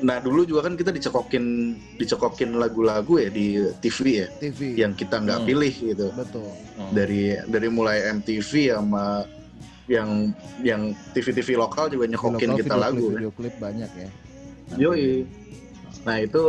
[0.00, 1.44] nah dulu juga kan kita dicekokin
[1.94, 4.74] dicekokin lagu-lagu ya di TV ya TV.
[4.74, 5.46] yang kita nggak Hmm.
[5.46, 6.48] pilih gitu Betul.
[6.74, 6.90] Hmm.
[6.90, 9.22] dari dari mulai MTV sama
[9.90, 10.30] yang
[10.62, 13.14] yang TV-TV lokal juga nyekokin Lokal kita video lagu klip, kan.
[13.18, 14.08] video klip banyak ya.
[14.78, 15.10] Yoi.
[16.06, 16.42] Nah itu,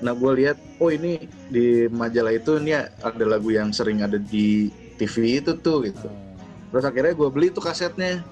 [0.00, 4.72] nah gue lihat, oh ini di majalah itu ini ada lagu yang sering ada di
[4.96, 6.08] TV itu tuh gitu.
[6.08, 6.36] Ah,
[6.72, 8.24] Terus akhirnya gue beli tuh kasetnya.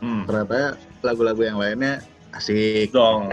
[0.00, 0.24] Hmm.
[0.24, 2.00] Ternyata lagu-lagu yang lainnya
[2.32, 2.90] asik.
[2.90, 3.30] Zong.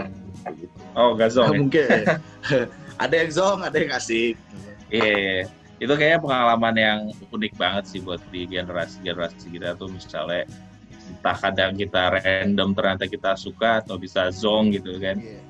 [0.54, 0.74] Gitu.
[0.94, 1.50] Oh, gak zong.
[1.50, 1.58] Nah, ya?
[1.58, 1.88] mungkin
[3.04, 4.34] ada yang zong, ada yang asik.
[4.88, 5.44] Iya, iya, iya.
[5.78, 10.42] Itu kayaknya pengalaman yang unik banget sih buat di generasi-generasi kita tuh misalnya
[11.08, 15.16] entah kadang kita random ternyata kita suka atau bisa zong gitu kan.
[15.22, 15.40] iya.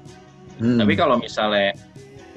[0.58, 0.78] Hmm.
[0.78, 1.74] Tapi kalau misalnya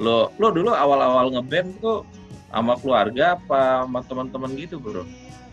[0.02, 2.08] lo lo dulu awal-awal ngeband tuh
[2.50, 5.04] sama keluarga apa sama teman-teman gitu bro?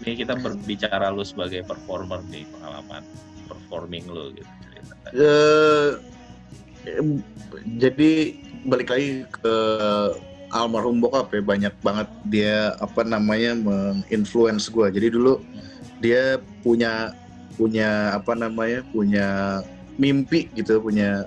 [0.07, 3.03] Ini kita berbicara lo sebagai performer nih pengalaman
[3.51, 5.09] performing lo gitu cerita.
[6.89, 7.21] Em,
[7.77, 9.57] jadi balik lagi ke
[10.55, 15.43] almarhum bokap ya banyak banget dia apa namanya menginfluence gue jadi dulu
[16.01, 17.13] dia punya
[17.59, 19.61] punya apa namanya punya
[19.99, 21.27] mimpi gitu punya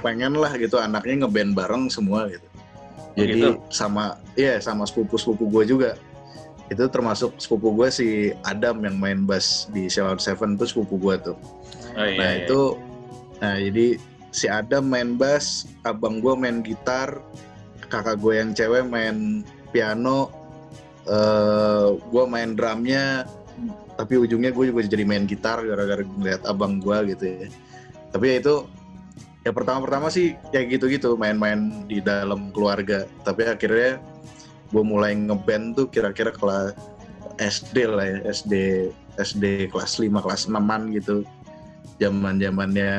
[0.00, 2.46] pengen lah gitu anaknya ngeband bareng semua gitu
[3.14, 3.62] Oh, jadi gitu?
[3.70, 5.94] sama ya sama sepupu sepupu gue juga
[6.66, 8.08] itu termasuk sepupu gue si
[8.42, 11.38] Adam yang main bass di Sheldon Seven tuh sepupu gue tuh
[11.94, 12.18] Oh iya.
[12.18, 12.42] Nah iya.
[12.42, 12.60] itu,
[13.38, 13.86] nah jadi
[14.34, 17.22] si Adam main bass, abang gue main gitar,
[18.00, 20.30] kakak gue yang cewek main piano,
[21.06, 23.26] eh gue main drumnya,
[23.94, 27.46] tapi ujungnya gue juga jadi main gitar gara-gara ngeliat abang gue gitu ya.
[28.10, 28.54] Tapi ya itu,
[29.46, 33.06] ya pertama-pertama sih kayak gitu-gitu, main-main di dalam keluarga.
[33.22, 34.02] Tapi akhirnya
[34.70, 36.74] gue mulai ngeband tuh kira-kira kelas
[37.38, 38.54] SD lah ya, SD
[39.18, 41.22] SD kelas 5 kelas 6-an gitu
[42.02, 42.94] zaman zamannya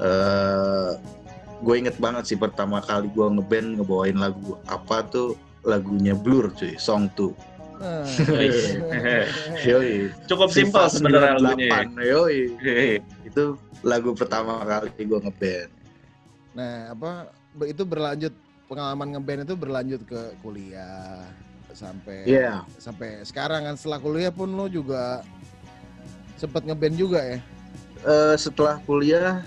[0.00, 0.92] eh
[1.58, 6.76] gue inget banget sih pertama kali gue ngeband ngebawain lagu apa tuh lagunya Blur cuy
[6.76, 8.08] Song 2 Ah.
[9.68, 11.84] yoi Cukup simpel sebenarnya lagunya.
[11.92, 12.38] 98, yoi
[13.22, 13.42] itu
[13.82, 15.70] lagu pertama kali gue ngeband
[16.56, 17.28] Nah, apa
[17.62, 18.32] itu berlanjut
[18.64, 21.20] pengalaman ngeband itu berlanjut ke kuliah
[21.70, 22.64] sampai Iya.
[22.76, 25.20] sampai sekarang kan setelah kuliah pun lo juga
[26.34, 27.38] sempat ngeband juga ya.
[28.02, 29.44] Eh, setelah kuliah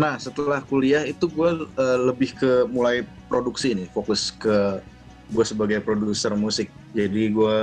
[0.00, 4.80] nah setelah kuliah itu gue eh, lebih ke mulai produksi nih fokus ke
[5.30, 7.56] gue sebagai produser musik jadi gue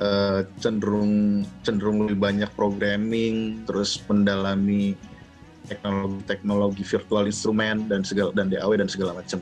[0.00, 4.96] uh, cenderung cenderung lebih banyak programming terus mendalami
[5.68, 9.36] teknologi teknologi virtual instrumen dan segala dan DAW dan segala macam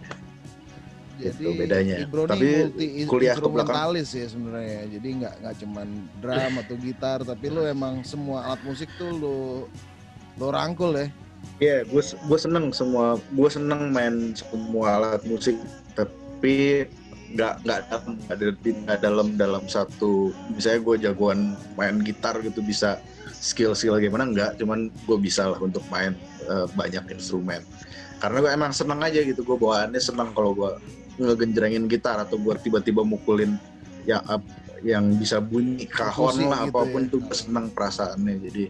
[1.18, 1.96] jadi itu bedanya.
[2.06, 2.70] Ibro tapi
[3.10, 4.86] kuliah ke belakang ya sebenarnya.
[4.86, 5.88] Jadi nggak nggak cuman
[6.22, 9.36] drum atau gitar, tapi lo emang semua alat musik tuh lo
[10.38, 11.10] lo rangkul ya.
[11.58, 15.58] Iya, yeah, gue gue seneng semua, gue seneng main semua alat musik,
[15.98, 16.86] tapi
[17.28, 18.14] nggak nggak dalam
[18.88, 23.04] nggak dalam dalam satu misalnya gue jagoan main gitar gitu bisa
[23.36, 26.16] skill skill gimana nggak cuman gue bisa lah untuk main
[26.48, 27.60] uh, banyak instrumen
[28.16, 30.72] karena gue emang seneng aja gitu gue bawaannya seneng kalau gue
[31.20, 33.60] ngegenjrengin gitar atau gue tiba-tiba mukulin
[34.08, 34.24] yang
[34.80, 37.10] yang bisa bunyi kahon lah gitu apa pun ya.
[37.12, 38.64] tuh gue seneng perasaannya jadi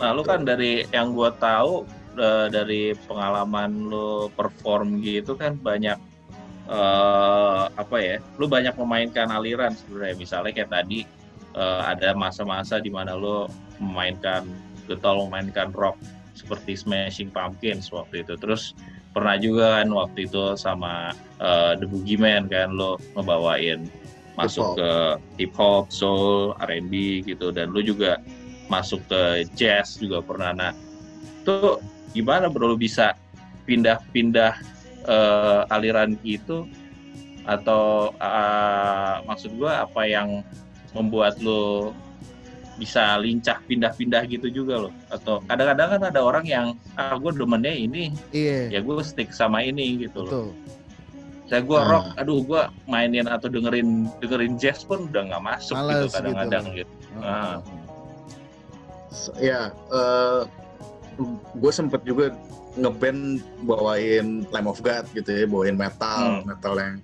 [0.00, 1.84] nah lu kan dari yang gue tahu
[2.16, 5.96] uh, dari pengalaman lu perform gitu kan banyak
[6.68, 10.16] uh, apa ya lu banyak memainkan aliran sebenarnya.
[10.18, 11.04] Misalnya kayak tadi
[11.56, 13.48] uh, ada masa-masa di mana lu
[13.80, 14.46] memainkan
[14.86, 15.96] getol memainkan rock
[16.36, 18.34] seperti Smashing Pumpkins waktu itu.
[18.38, 18.76] Terus
[19.12, 23.88] pernah juga kan waktu itu sama uh, The Boogeyman kan lo ngebawain
[24.32, 24.90] masuk ke
[25.36, 27.52] hip hop, soul, R&B gitu.
[27.52, 28.16] Dan lo juga
[28.72, 30.56] masuk ke jazz juga pernah.
[30.56, 30.72] Nah,
[31.44, 31.84] tuh
[32.16, 33.12] gimana bro lo bisa
[33.68, 34.56] pindah-pindah
[35.04, 36.64] uh, aliran itu
[37.44, 40.40] atau uh, maksud gua apa yang
[40.96, 41.92] membuat lo
[42.80, 46.66] bisa lincah pindah-pindah gitu juga loh atau kadang-kadang kan ada orang yang
[46.96, 48.72] ah gue demennya ini iya.
[48.72, 50.50] ya gue stick sama ini gitu Betul.
[50.50, 50.50] loh
[51.52, 51.90] saya gue hmm.
[51.92, 56.16] rock aduh gue mainin atau dengerin dengerin jazz pun udah nggak masuk gitu Males gitu
[56.16, 56.94] kadang-kadang gitu, gitu.
[57.12, 57.22] Hmm.
[57.22, 57.56] Nah.
[59.38, 60.48] Ya uh,
[61.56, 62.32] gue sempet juga
[62.80, 66.48] ngeband bawain Lamb of God gitu ya bawain metal hmm.
[66.48, 66.96] metal yang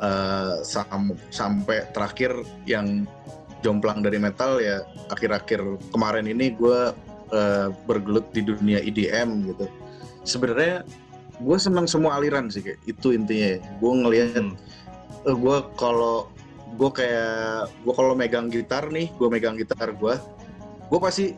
[0.00, 2.32] uh, sam sampai terakhir
[2.64, 3.04] yang
[3.60, 5.60] jomplang dari metal ya akhir-akhir
[5.92, 6.92] kemarin ini gue
[7.32, 9.68] uh, bergelut di dunia EDM gitu
[10.24, 10.84] sebenarnya
[11.40, 14.56] gue senang semua aliran sih kayak itu intinya gue ngelihat hmm.
[15.24, 16.28] uh, eh, gue kalau
[16.74, 20.14] gue kayak gue kalau megang gitar nih gue megang gitar gue
[20.94, 21.34] gue pasti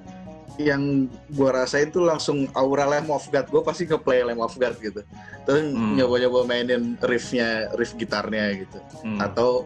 [0.61, 4.53] yang gue rasain tuh langsung aura Lamb of God gue pasti ke play Lamb of
[4.53, 5.01] God gitu
[5.49, 5.97] terus hmm.
[5.97, 9.17] nyoba-nyoba mainin riffnya riff gitarnya gitu hmm.
[9.17, 9.65] atau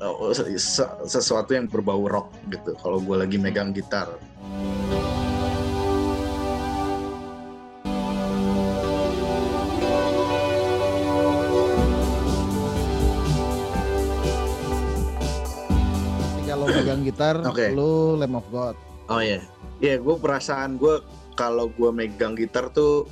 [0.00, 0.32] uh,
[1.04, 4.08] sesuatu yang berbau rock gitu kalau gue lagi megang gitar
[16.48, 17.76] kalau megang gitar okay.
[17.76, 19.42] lu Lamb of God oh iya yeah.
[19.82, 21.02] iya yeah, gue perasaan gue
[21.36, 23.04] kalau gue megang gitar tuh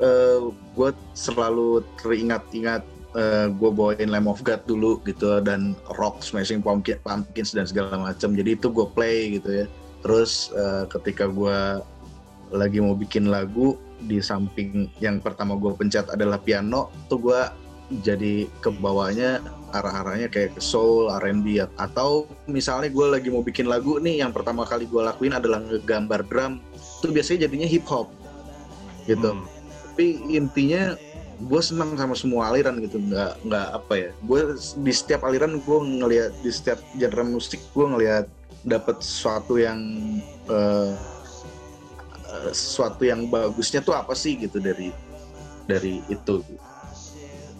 [0.00, 2.82] uh, gue selalu teringat-ingat
[3.18, 7.66] uh, eh, gue bawain Lamb of God dulu gitu dan rock smashing pumpkin, pumpkins dan
[7.66, 9.66] segala macam jadi itu gue play gitu ya
[10.06, 11.82] terus uh, ketika gue
[12.54, 13.76] lagi mau bikin lagu
[14.06, 17.40] di samping yang pertama gue pencet adalah piano tuh gue
[18.04, 19.40] jadi ke bawahnya
[19.72, 24.64] arah-arahnya kayak ke soul, R&B atau misalnya gue lagi mau bikin lagu nih yang pertama
[24.64, 26.60] kali gue lakuin adalah ngegambar drum
[27.00, 28.08] tuh biasanya jadinya hip hop
[29.08, 29.44] gitu hmm.
[29.92, 30.96] tapi intinya
[31.38, 34.40] gue senang sama semua aliran gitu nggak nggak apa ya gue
[34.82, 38.26] di setiap aliran gue ngelihat di setiap genre musik gue ngelihat
[38.66, 39.78] dapat sesuatu yang
[40.50, 40.92] uh,
[42.50, 44.90] sesuatu yang bagusnya tuh apa sih gitu dari
[45.70, 46.42] dari itu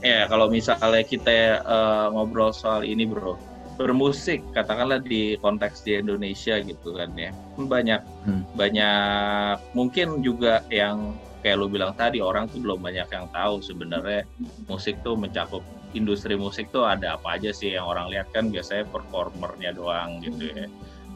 [0.02, 3.34] ya kalau misalnya kita uh, ngobrol soal ini bro
[3.78, 8.42] bermusik katakanlah di konteks di Indonesia gitu kan ya banyak hmm.
[8.58, 11.14] banyak mungkin juga yang
[11.46, 14.26] kayak lu bilang tadi orang tuh belum banyak yang tahu sebenarnya
[14.66, 15.62] musik tuh mencakup
[15.94, 20.50] industri musik tuh ada apa aja sih yang orang lihat kan biasanya performernya doang gitu
[20.50, 20.66] ya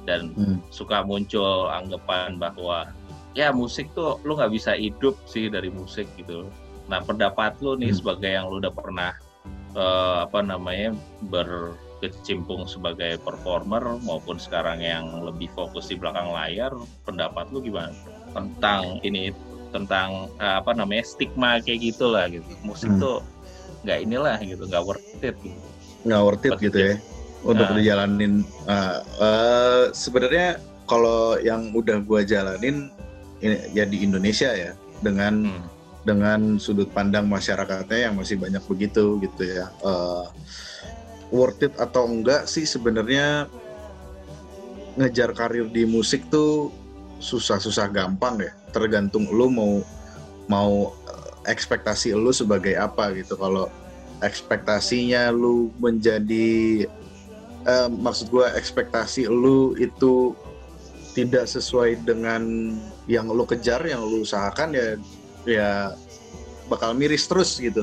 [0.07, 0.63] dan hmm.
[0.71, 2.91] suka muncul anggapan bahwa
[3.35, 6.47] ya musik tuh lu nggak bisa hidup sih dari musik gitu
[6.91, 7.99] nah pendapat lu nih hmm.
[7.99, 9.13] sebagai yang lu udah pernah
[9.79, 10.97] uh, apa namanya
[11.31, 16.73] berkecimpung sebagai performer maupun sekarang yang lebih fokus di belakang layar
[17.07, 17.95] pendapat lu gimana
[18.35, 19.31] tentang ini
[19.73, 23.01] tentang uh, apa namanya stigma kayak gitulah gitu musik hmm.
[23.01, 23.19] tuh
[23.83, 25.59] nggak inilah gitu nggak worth it gitu.
[26.07, 26.95] nggak worth it gitu ya
[27.43, 27.75] untuk nah.
[27.75, 32.93] dijalanin uh, uh, sebenarnya kalau yang udah gua jalanin
[33.43, 34.71] ini, ya di Indonesia ya
[35.03, 35.72] dengan hmm.
[36.03, 39.71] Dengan sudut pandang masyarakatnya yang masih banyak begitu gitu ya.
[39.83, 40.27] Uh,
[41.33, 43.49] worth it atau enggak sih sebenarnya
[45.01, 46.69] ngejar karir di musik tuh
[47.23, 48.53] susah-susah gampang ya.
[48.75, 49.81] Tergantung lu mau
[50.51, 53.39] mau eh, ekspektasi lu sebagai apa gitu.
[53.39, 53.71] Kalau
[54.21, 56.85] ekspektasinya lu menjadi
[57.65, 60.37] eh, maksud gue ekspektasi lu itu
[61.13, 62.75] tidak sesuai dengan
[63.07, 64.89] yang lu kejar yang lu usahakan ya
[65.45, 65.95] ya
[66.67, 67.83] bakal miris terus gitu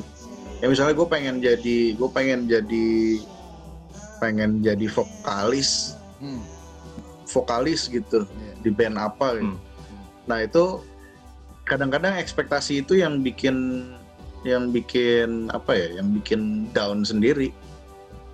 [0.60, 2.88] ya misalnya gue pengen jadi gue pengen jadi
[4.20, 6.44] pengen jadi vokalis Hmm.
[7.26, 8.54] vokalis gitu Iya.
[8.60, 9.56] di band apa gitu.
[9.56, 9.60] Hmm.
[10.28, 10.84] Nah itu
[11.64, 13.88] kadang-kadang ekspektasi itu yang bikin
[14.44, 17.56] yang bikin apa ya, yang bikin down sendiri.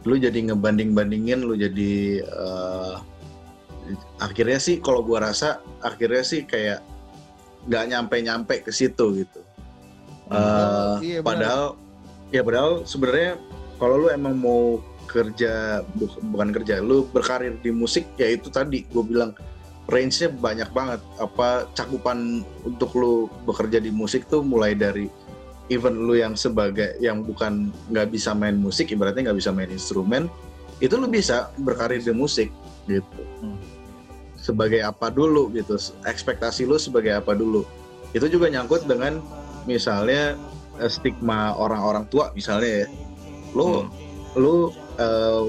[0.02, 2.96] Lu jadi ngebanding-bandingin, lu jadi eh,
[4.18, 6.82] akhirnya sih kalau gua rasa akhirnya sih kayak
[7.66, 9.40] nggak nyampe-nyampe ke situ gitu.
[10.26, 11.78] Eh, Oh, iya, padahal
[12.34, 13.38] ya padahal sebenarnya
[13.78, 18.84] kalau lu emang mau kerja bu- bukan kerja lu berkarir di musik ya itu tadi
[18.90, 19.38] gue bilang
[19.86, 23.14] range-nya banyak banget apa cakupan untuk lu
[23.46, 25.06] bekerja di musik tuh mulai dari
[25.70, 30.26] even lu yang sebagai yang bukan nggak bisa main musik ibaratnya nggak bisa main instrumen
[30.82, 32.50] itu lu bisa berkarir di musik
[32.90, 33.15] gitu.
[34.46, 35.74] Sebagai apa dulu gitu
[36.06, 37.66] ekspektasi lu sebagai apa dulu
[38.14, 39.18] itu juga nyangkut dengan
[39.66, 40.38] misalnya
[40.78, 42.88] eh, stigma orang-orang tua misalnya ya
[43.58, 43.90] lu Hmm.
[44.38, 44.56] lu
[45.02, 45.44] eh,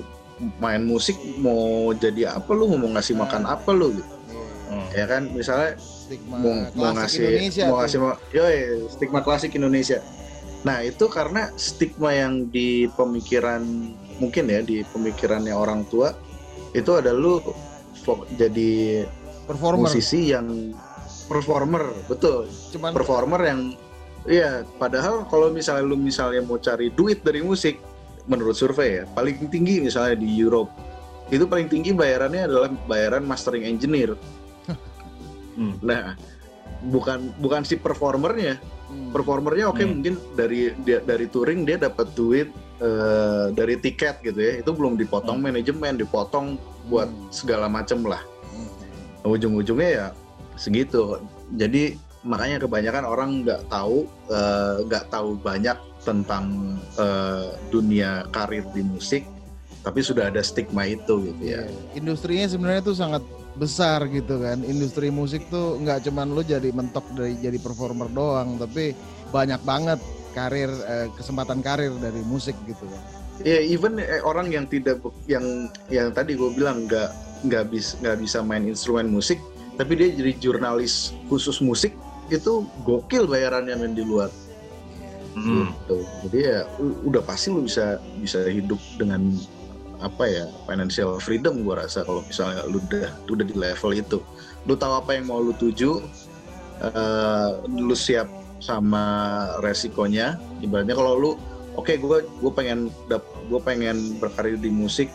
[0.56, 4.42] main musik mau jadi apa lu mau ngasih makan apa lu gitu Iya.
[4.66, 4.86] Hmm.
[4.90, 7.78] ya kan misalnya Stigma mau, mau klasik ngasih Indonesia mau tuh.
[7.82, 8.56] ngasih mau yoi,
[8.88, 9.98] stigma klasik Indonesia
[10.62, 13.62] nah itu karena stigma yang di pemikiran
[14.18, 16.14] mungkin ya di pemikirannya orang tua
[16.72, 17.38] itu ada lu
[18.38, 19.04] jadi
[19.46, 20.74] performer musisi yang
[21.26, 23.60] performer betul cuman performer yang
[24.30, 27.82] iya padahal kalau misalnya lu misalnya mau cari duit dari musik
[28.30, 30.70] menurut survei ya paling tinggi misalnya di Europe
[31.30, 34.14] itu paling tinggi bayarannya adalah bayaran mastering engineer
[35.56, 35.72] Hmm.
[35.80, 36.12] nah
[36.84, 39.10] bukan bukan si performernya Hmm.
[39.10, 39.98] performernya oke Hmm.
[39.98, 44.96] mungkin dari dia, dari touring dia dapat duit eh, dari tiket gitu ya itu belum
[44.96, 47.28] dipotong manajemen dipotong buat Hmm.
[47.30, 48.20] segala macem lah
[48.52, 49.32] Hmm.
[49.32, 50.06] ujung-ujungnya ya
[50.54, 51.20] segitu
[51.52, 58.82] jadi makanya kebanyakan orang nggak tahu eh, nggak tahu banyak tentang eh, dunia karir di
[58.82, 59.24] musik
[59.82, 61.94] tapi sudah ada stigma itu gitu ya Iya.
[61.94, 63.22] Industrinya sebenarnya tuh sangat
[63.56, 64.60] besar gitu kan.
[64.60, 68.92] Industri musik tuh nggak cuman lu jadi mentok dari jadi performer doang, tapi
[69.32, 69.96] banyak banget
[70.36, 73.02] karir eh, kesempatan karir dari musik gitu kan.
[73.40, 77.08] ya even eh, orang yang tidak yang yang tadi gue bilang nggak
[77.48, 79.40] nggak bisa nggak bisa main instrumen musik
[79.80, 81.96] tapi dia jadi jurnalis khusus musik
[82.28, 84.28] itu gokil bayarannya men di luar
[85.36, 85.68] Hmm.
[85.68, 86.00] gitu.
[86.24, 89.36] Jadi ya udah pasti lu bisa bisa hidup dengan
[90.00, 94.18] apa ya financial freedom gua rasa kalau misalnya lu udah udah di level itu.
[94.64, 96.00] Lu tahu apa yang mau lu tuju,
[96.80, 98.24] eh, lu siap
[98.58, 99.04] sama
[99.60, 100.40] resikonya.
[100.64, 101.30] Ibaratnya kalau lu
[101.76, 105.12] oke gua gue pengen dap, gue pengen berkarir di musik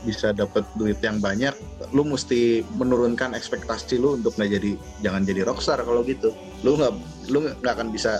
[0.00, 1.52] bisa dapat duit yang banyak,
[1.92, 4.70] lu mesti menurunkan ekspektasi lu untuk nggak jadi
[5.04, 6.32] jangan jadi rockstar kalau gitu.
[6.64, 6.92] Lu nggak
[7.28, 8.16] lu nggak akan bisa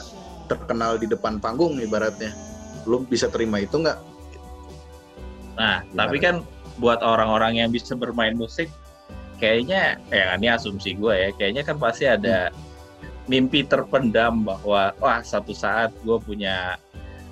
[0.51, 2.35] terkenal di depan panggung ibaratnya
[2.89, 4.11] lu bisa terima itu nggak
[5.61, 5.99] Nah, Gimana?
[6.09, 6.35] tapi kan
[6.81, 8.73] buat orang-orang yang bisa bermain musik,
[9.37, 12.49] kayaknya, ya ini asumsi gue ya, kayaknya kan pasti ada
[13.31, 16.75] mimpi terpendam bahwa wah satu saat gue punya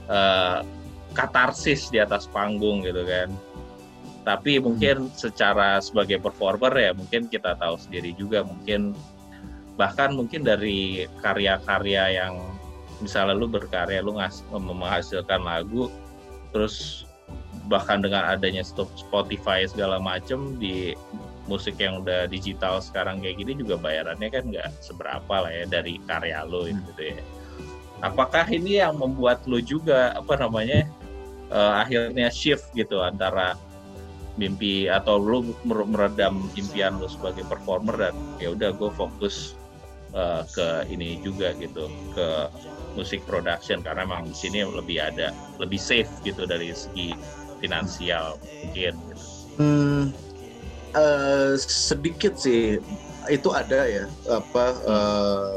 [0.07, 0.62] eh,
[1.18, 3.28] katarsis di atas panggung gitu kan.
[4.22, 8.94] Tapi mungkin secara sebagai performer ya mungkin kita tahu sendiri juga mungkin
[9.74, 12.34] bahkan mungkin dari karya-karya yang
[12.99, 15.86] misalnya lu berkarya lu ngas menghasilkan lagu
[16.51, 17.07] terus
[17.70, 20.99] bahkan dengan adanya Spotify segala macem di
[21.49, 25.96] musik yang udah digital sekarang kayak gini juga bayarannya kan nggak seberapa lah ya dari
[26.05, 27.18] karya lo gitu ya.
[28.05, 30.86] Apakah ini yang membuat lo juga apa namanya
[31.51, 33.57] eh, akhirnya shift gitu antara
[34.38, 39.59] mimpi atau lo mer- meredam impian lo sebagai performer dan ya udah gue fokus
[40.14, 42.28] eh, ke ini juga gitu ke
[42.94, 47.14] musik production karena memang di sini lebih ada lebih safe gitu dari segi
[47.59, 49.24] finansial mungkin gitu.
[49.59, 50.05] Hmm,
[50.95, 52.78] eh, sedikit sih.
[53.28, 55.57] Itu ada ya apa eh,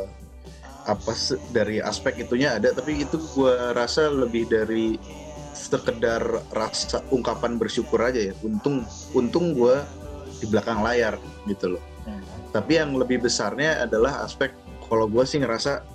[0.90, 1.12] apa
[1.54, 4.98] dari aspek itunya ada tapi itu gua rasa lebih dari
[5.54, 8.34] sekedar rasa ungkapan bersyukur aja ya.
[8.44, 8.84] Untung
[9.16, 9.86] untung gua
[10.42, 11.16] di belakang layar
[11.46, 11.84] gitu loh.
[12.52, 14.52] Tapi yang lebih besarnya adalah aspek
[14.90, 15.86] kalau gue sih ngerasa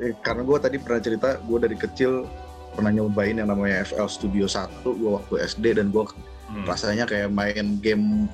[0.00, 2.24] eh, karena gue tadi pernah cerita gue dari kecil
[2.72, 6.06] pernah nyobain yang namanya FL Studio 1 gue waktu SD dan gue
[6.46, 6.62] Hmm.
[6.62, 8.30] rasanya kayak main game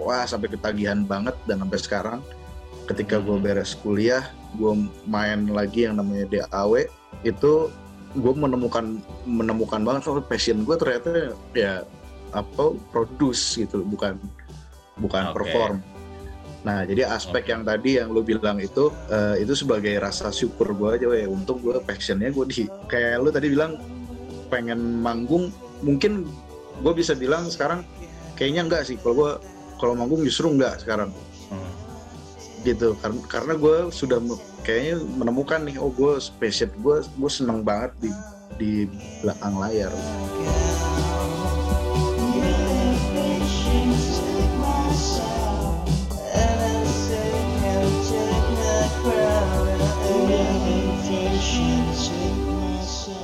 [0.00, 2.18] wah sampai ketagihan banget dan sampai sekarang
[2.90, 3.44] ketika gue Hmm.
[3.44, 4.26] beres kuliah
[4.58, 4.72] gue
[5.08, 6.84] main lagi yang namanya DAW
[7.24, 7.72] itu
[8.12, 11.86] gue menemukan menemukan banget oh, passion gue ternyata ya
[12.36, 14.20] apa produce gitu bukan
[15.00, 15.34] bukan Oke.
[15.36, 15.76] perform
[16.62, 20.88] nah jadi aspek yang tadi yang lu bilang itu eh, itu sebagai rasa syukur gue
[21.00, 23.80] aja ya untung gue passionnya gue di kayak lu tadi bilang
[24.52, 25.50] pengen manggung
[25.82, 26.28] mungkin
[26.84, 27.82] gue bisa bilang sekarang
[28.38, 29.30] kayaknya enggak sih kalau gue
[29.82, 31.10] kalau manggung justru enggak sekarang
[31.50, 31.68] Hmm.
[32.62, 34.22] gitu karena karena gue sudah
[34.62, 38.10] kayaknya menemukan nih oh gue passion gue gue seneng banget di
[38.56, 38.72] di
[39.20, 39.92] belakang layar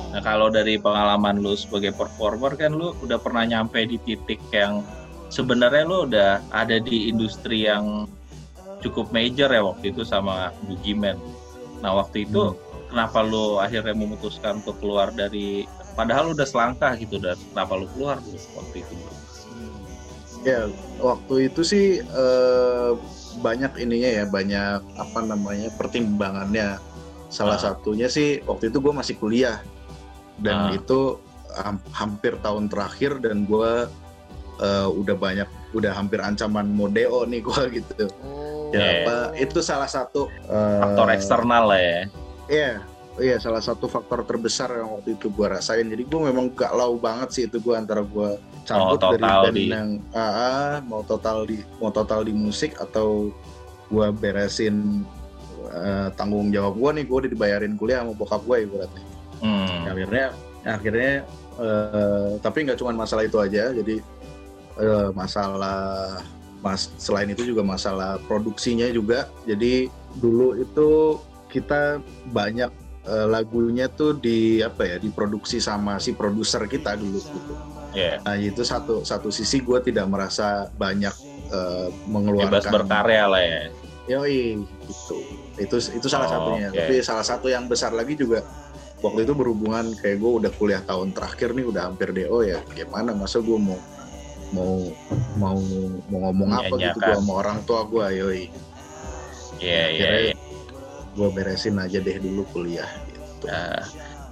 [0.08, 4.82] Nah kalau dari pengalaman lu sebagai performer kan lu udah pernah nyampe di titik yang
[5.28, 8.08] sebenarnya lu udah ada di industri yang
[8.80, 11.18] cukup major ya waktu itu sama Bugiman.
[11.82, 12.54] Nah waktu itu
[12.88, 17.86] kenapa lu akhirnya memutuskan untuk keluar dari padahal lu udah selangkah gitu dan kenapa lu
[17.92, 18.94] keluar tuh waktu itu?
[20.46, 20.70] ya
[21.02, 22.90] waktu itu sih eh,
[23.42, 26.78] banyak ininya ya banyak apa namanya pertimbangannya
[27.26, 27.74] salah Ah.
[27.74, 29.58] satunya sih waktu itu gue masih kuliah
[30.38, 30.78] dan Ah.
[30.78, 31.18] itu
[31.58, 33.90] ham- hampir tahun terakhir dan gue
[34.58, 38.06] eh, udah banyak udah hampir ancaman modeo nih gue gitu
[38.68, 38.68] Oh.
[38.68, 38.92] ya Iya.
[39.00, 42.00] apa itu salah satu eh, Faktor eksternal lah ya.
[42.46, 42.72] Iya,
[43.18, 45.84] iya salah satu faktor terbesar yang waktu itu gue rasain.
[45.84, 49.68] Jadi gue memang galau banget sih itu gue antara gue cabut Oh, dari band di-
[49.68, 50.52] yang AA
[50.82, 53.32] mau total di mau total di musik atau
[53.88, 55.00] gue beresin
[55.66, 59.04] eh, tanggung jawab gue nih gue udah dibayarin kuliah sama bokap gue ibaratnya.
[59.40, 59.80] Hmm.
[59.86, 60.26] Akhirnya
[60.62, 61.12] akhirnya
[61.56, 63.72] eh, tapi nggak cuma masalah itu aja.
[63.72, 64.04] Jadi
[64.78, 66.18] eh, masalah
[66.58, 69.30] mas selain itu juga masalah produksinya juga.
[69.46, 69.86] Jadi
[70.18, 71.18] dulu itu
[71.48, 72.70] kita banyak
[73.06, 77.54] eh, lagunya tuh di apa ya diproduksi sama si produser kita dulu gitu.
[77.96, 81.14] Ya, Nah itu satu satu sisi gue tidak merasa banyak
[81.48, 83.60] eh, bebas mengeluarkan berkarya lah ya.
[84.08, 84.56] Yoi,
[84.88, 85.16] gitu.
[85.60, 86.68] Itu itu salah Oh, satunya.
[86.72, 86.76] oke.
[86.80, 88.40] Tapi salah satu yang besar lagi juga
[88.98, 92.60] waktu itu berhubungan kayak gue udah kuliah tahun terakhir nih udah hampir DO ya.
[92.72, 93.76] Gimana masa gue mau
[94.52, 94.88] mau
[95.36, 95.58] mau
[96.08, 97.04] mau ngomong apa gitu Menyanyiakan.
[97.04, 98.44] gue sama orang tua gue yoi
[99.58, 100.34] Iya, iya, iya.
[101.18, 103.50] gue beresin aja deh dulu kuliah gitu.
[103.50, 103.82] Nah,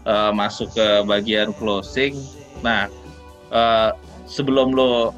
[0.07, 2.15] eh, masuk ke bagian closing.
[2.63, 2.87] Nah,
[3.51, 3.91] eh,
[4.31, 5.11] sebelum lo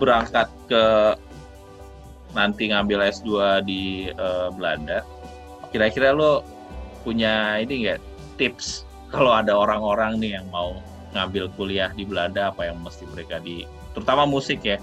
[0.00, 1.12] berangkat ke
[2.32, 5.04] nanti ngambil S2 di eh, Belanda,
[5.76, 6.40] kira-kira lo
[7.04, 8.00] punya ini nggak
[8.40, 10.80] tips kalau ada orang-orang nih yang mau
[11.12, 13.66] ngambil kuliah di Belanda apa yang mesti mereka di
[13.96, 14.78] terutama musik ya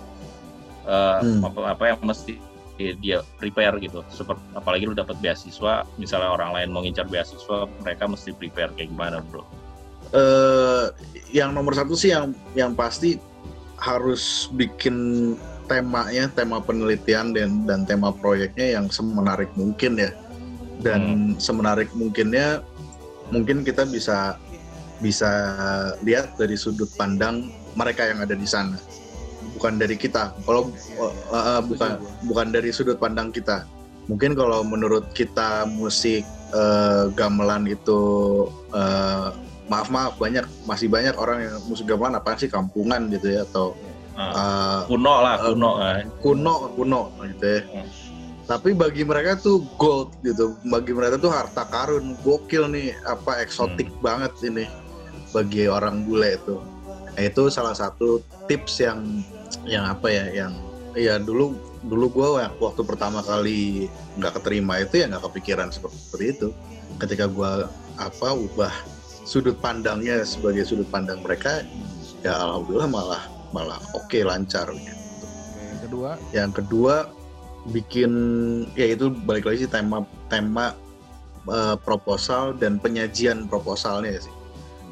[0.88, 1.44] eh, Hmm.
[1.44, 2.40] apa, apa yang mesti
[2.78, 8.06] dia prepare gitu seperti apalagi lu dapat beasiswa misalnya orang lain mau ngincar beasiswa mereka
[8.06, 9.42] mesti prepare kayak gimana bro
[10.14, 10.94] eh
[11.34, 13.18] yang nomor satu sih yang yang pasti
[13.82, 15.34] harus bikin
[15.68, 20.12] temanya, tema penelitian dan dan tema proyeknya yang semenarik mungkin ya.
[20.82, 22.62] Dan semenarik mungkinnya
[23.34, 24.40] mungkin kita bisa
[25.04, 25.30] bisa
[26.02, 28.76] lihat dari sudut pandang mereka yang ada di sana.
[29.54, 30.34] Bukan dari kita.
[30.44, 33.70] Kalau eh, eh, bukan bukan dari sudut pandang kita.
[34.10, 38.02] Mungkin kalau menurut kita musik eh, gamelan itu
[38.74, 39.30] eh,
[39.70, 43.76] maaf maaf banyak masih banyak orang yang musik gamelan apaan sih kampungan gitu ya atau
[44.16, 47.02] uh, kuno lah kuno kan kuno kuno
[47.36, 47.62] gitu ya.
[47.68, 47.88] Hmm.
[48.48, 50.56] Tapi bagi mereka tuh gold gitu.
[50.72, 54.00] Bagi mereka tuh harta karun, gokil nih, apa eksotik Hmm.
[54.00, 54.64] banget ini
[55.36, 56.56] bagi orang bule itu.
[57.18, 59.26] Nah, itu salah satu tips yang
[59.66, 60.54] yang apa ya, yang
[60.94, 62.28] ya dulu dulu gue
[62.62, 63.90] waktu pertama kali
[64.22, 66.54] nggak keterima itu ya nggak kepikiran seperti itu.
[67.02, 67.66] Ketika gue
[67.98, 68.70] apa ubah
[69.26, 71.66] sudut pandangnya sebagai sudut pandang mereka,
[72.22, 74.70] ya alhamdulillah malah malah oke lancar.
[74.70, 74.94] gitu.
[75.58, 76.96] Yang kedua Yang kedua
[77.74, 78.12] bikin
[78.78, 80.78] ya itu balik lagi sih tema tema
[81.50, 84.37] eh, proposal dan penyajian proposalnya sih.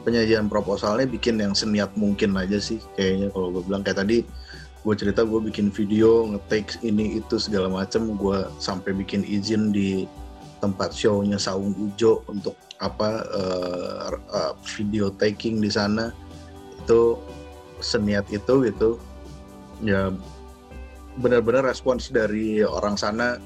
[0.05, 3.81] Penyajian proposalnya bikin yang seniat mungkin aja sih kayaknya kalau gue bilang.
[3.81, 4.21] Kayak tadi
[4.85, 10.05] gue cerita gue bikin video nge-take ini itu segala macam gue sampai bikin izin di
[10.61, 16.13] tempat show-nya Saung Ujo untuk apa eh, eh, video taking di sana.
[16.85, 17.17] Itu
[17.81, 19.01] seniat itu gitu.
[19.81, 20.13] Ya
[21.17, 23.39] benar-benar respons dari orang sana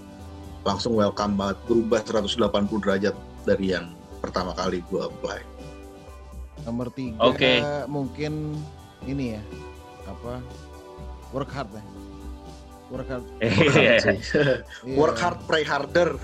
[0.66, 5.59] langsung welcome banget berubah 180 derajat dari yang pertama kali gue apply
[6.70, 7.66] nomor tiga Oke.
[7.86, 8.54] mungkin
[9.04, 9.42] ini ya
[10.06, 10.38] apa
[11.32, 11.84] work hard ya
[12.90, 13.96] work hard Work hard Iya.
[13.98, 14.56] Iya.
[14.94, 16.14] work hard pray harder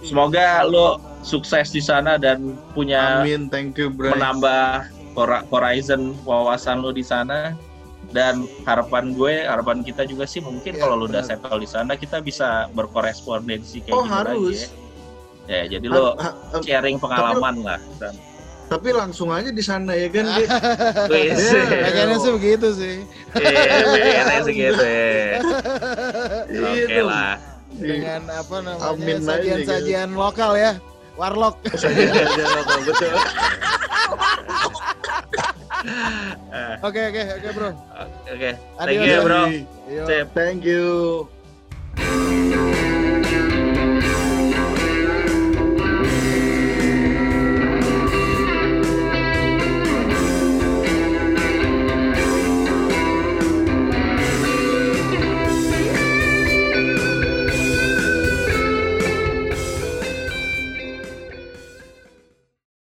[0.00, 4.08] semoga lo sukses di sana dan punya Amin, thank you bro.
[4.10, 4.88] menambah
[5.50, 7.52] horizon wawasan lo di sana
[8.10, 11.94] dan harapan gue harapan kita juga sih mungkin Iya, kalau lo udah settle di sana
[11.94, 14.58] kita bisa berkorespondensi kayak Oh gitu lagi harus.
[15.44, 15.60] ya.
[15.60, 18.16] ya jadi lo Ha- ha- sharing pengalaman lah dan
[18.70, 20.30] tapi langsung aja di sana ya kan.
[21.10, 21.34] Wis.
[21.50, 21.82] Iya.
[21.90, 22.94] Pengennya sih begitu sih.
[23.34, 25.38] Iya, pengennya segitu ya.
[26.46, 27.02] Oke Gitu.
[27.02, 27.34] lah.
[27.70, 30.78] Dengan apa namanya sajian-sajian lokal ya.
[31.18, 31.58] Warlock.
[31.82, 33.12] Saja aja lokal betul.
[36.80, 37.70] Oke oke oke bro.
[38.30, 39.04] Oke, thank Adios.
[39.04, 39.42] you bro.
[39.90, 40.02] Yo.
[40.06, 40.26] Sip.
[40.32, 41.26] Thank you.